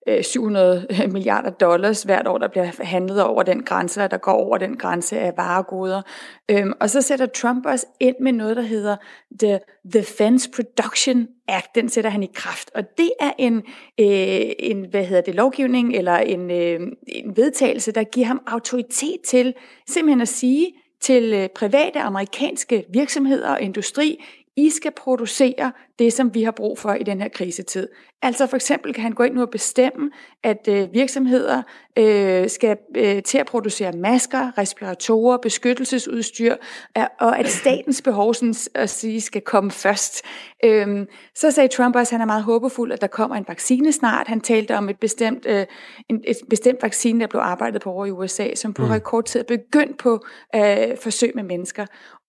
[0.09, 4.33] Øh, 700 øh, milliarder dollars hvert år, der bliver handlet over den grænse, der går
[4.33, 6.03] over den grænse af varegoder.
[6.51, 8.97] Øhm, og så sætter Trump også ind med noget, der hedder
[9.41, 9.61] The
[9.93, 11.75] Defense Production Act.
[11.75, 12.71] Den sætter han i kraft.
[12.75, 13.57] Og det er en,
[14.01, 19.21] øh, en hvad hedder det, lovgivning eller en, øh, en vedtagelse, der giver ham autoritet
[19.25, 19.55] til
[19.89, 24.25] simpelthen at sige til øh, private amerikanske virksomheder og industri,
[24.57, 27.89] i skal producere det, som vi har brug for i den her krisetid.
[28.23, 30.11] Altså for eksempel kan han gå ind nu og bestemme,
[30.43, 31.63] at øh, virksomheder
[31.99, 36.57] øh, skal øh, til at producere masker, respiratorer, beskyttelsesudstyr,
[36.99, 40.23] øh, og at statens behov sådan at sige, skal komme først.
[40.65, 43.93] Øh, så sagde Trump også, at han er meget håbefuld, at der kommer en vaccine
[43.93, 44.29] snart.
[44.29, 45.67] Han talte om et bestemt, øh,
[46.09, 48.91] en, et bestemt vaccine, der blev arbejdet på over i USA, som på mm.
[48.91, 51.87] rekordtid er begyndt på øh, forsøg med mennesker.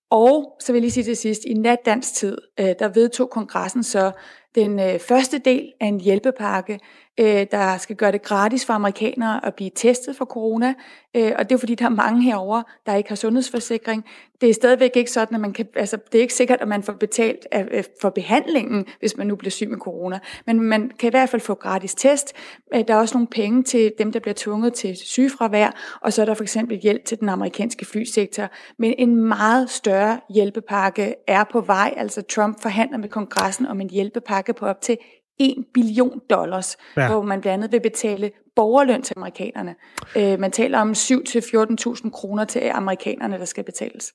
[0.10, 3.84] Og så vil jeg lige sige til sidst, i natdansk tid, øh, der vedtog kongressen
[3.84, 4.12] så
[4.55, 6.80] den øh, første del af en hjælpepakke,
[7.18, 10.74] øh, der skal gøre det gratis for amerikanere at blive testet for corona.
[11.15, 14.05] Øh, og det er fordi, der er mange herover, der ikke har sundhedsforsikring.
[14.41, 16.84] Det er stadigvæk ikke sådan, at man kan, altså, det er ikke sikkert, at man
[16.84, 20.20] får betalt af, øh, for behandlingen, hvis man nu bliver syg med corona.
[20.45, 22.34] Men man kan i hvert fald få gratis test.
[22.76, 25.99] Øh, der er også nogle penge til dem, der bliver tvunget til sygefravær.
[26.01, 28.47] Og så er der for eksempel hjælp til den amerikanske flysektor.
[28.78, 31.93] Men en meget større hjælpepakke er på vej.
[31.97, 34.97] Altså Trump forhandler med kongressen om en hjælpepakke på op til
[35.39, 37.09] 1 billion dollars, ja.
[37.09, 39.75] hvor man blandt andet vil betale borgerløn til amerikanerne.
[40.17, 44.13] Øh, man taler om 7-14.000 kroner til amerikanerne, der skal betales.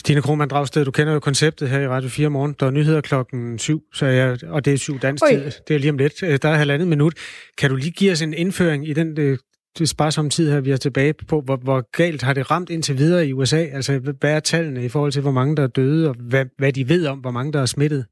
[0.00, 2.56] Stine Krohmann Dragsted, du kender jo konceptet her i Radio 4 morgen.
[2.60, 5.30] Der er nyheder klokken 7, så jeg, og det er 7 dansk Oi.
[5.30, 5.50] tid.
[5.68, 6.22] Det er lige om lidt.
[6.22, 7.14] Øh, der er halvandet minut.
[7.58, 9.38] Kan du lige give os en indføring i den
[9.78, 11.40] det sparsomme tid her, vi er tilbage på?
[11.40, 13.56] Hvor, hvor galt har det ramt indtil videre i USA?
[13.56, 16.72] Altså, hvad er tallene i forhold til, hvor mange der er døde, og hvad, hvad
[16.72, 18.06] de ved om, hvor mange der er smittet?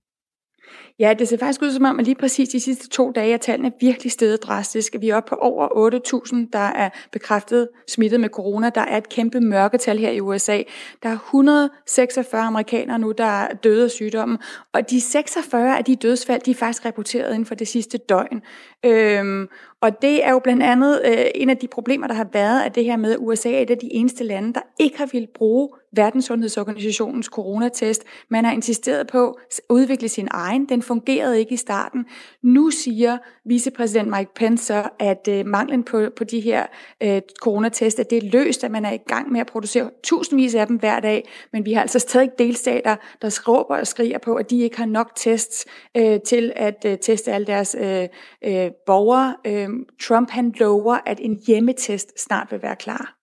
[0.98, 3.36] Ja, det ser faktisk ud som om, at lige præcis de sidste to dage er
[3.36, 4.96] tallene virkelig steget drastisk.
[5.00, 5.90] Vi er oppe på over
[6.32, 8.70] 8.000, der er bekræftet smittet med corona.
[8.70, 10.62] Der er et kæmpe mørketal her i USA.
[11.02, 14.38] Der er 146 amerikanere nu, der er døde af sygdommen.
[14.72, 18.42] Og de 46 af de dødsfald, de er faktisk rapporteret inden for det sidste døgn.
[18.84, 19.48] Øhm,
[19.80, 22.74] og det er jo blandt andet øh, en af de problemer, der har været, at
[22.74, 25.28] det her med, at USA er et af de eneste lande, der ikke har ville
[25.34, 28.04] bruge Verdenssundhedsorganisationens coronatest.
[28.28, 30.68] Man har insisteret på at udvikle sin egen.
[30.68, 32.04] Den fungerede ikke i starten.
[32.42, 36.66] Nu siger vicepræsident Mike Pence så, at øh, manglen på, på de her
[37.02, 40.54] øh, coronatest, at det er løst, at man er i gang med at producere tusindvis
[40.54, 44.34] af dem hver dag, men vi har altså stadig delstater, der råber og skriger på,
[44.34, 45.66] at de ikke har nok tests
[45.96, 48.08] øh, til at øh, teste alle deres øh,
[48.44, 49.36] øh, borgere.
[49.46, 49.68] Øh,
[50.02, 53.15] Trump han lover, at en hjemmetest snart vil være klar.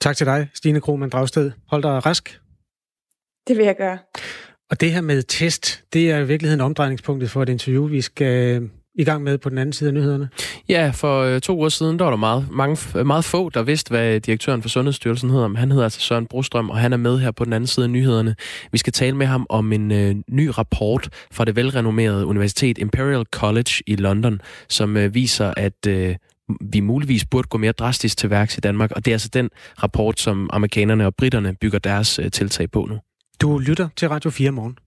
[0.00, 1.50] Tak til dig, Stine Krohmann Dragsted.
[1.68, 2.40] Hold dig rask.
[3.48, 3.98] Det vil jeg gøre.
[4.70, 8.68] Og det her med test, det er i virkeligheden omdrejningspunktet for et interview, vi skal
[8.98, 10.28] i gang med på den anden side af nyhederne.
[10.68, 13.90] Ja, for øh, to uger siden, der var der meget, mange, meget få, der vidste,
[13.90, 15.56] hvad direktøren for Sundhedsstyrelsen hedder.
[15.56, 17.90] Han hedder altså Søren Brostrøm, og han er med her på den anden side af
[17.90, 18.36] nyhederne.
[18.72, 23.24] Vi skal tale med ham om en øh, ny rapport fra det velrenommerede universitet Imperial
[23.32, 26.16] College i London, som øh, viser, at øh,
[26.60, 29.50] vi muligvis burde gå mere drastisk til værks i Danmark, og det er altså den
[29.82, 32.98] rapport, som amerikanerne og britterne bygger deres øh, tiltag på nu.
[33.40, 34.78] Du lytter til Radio 4 morgen.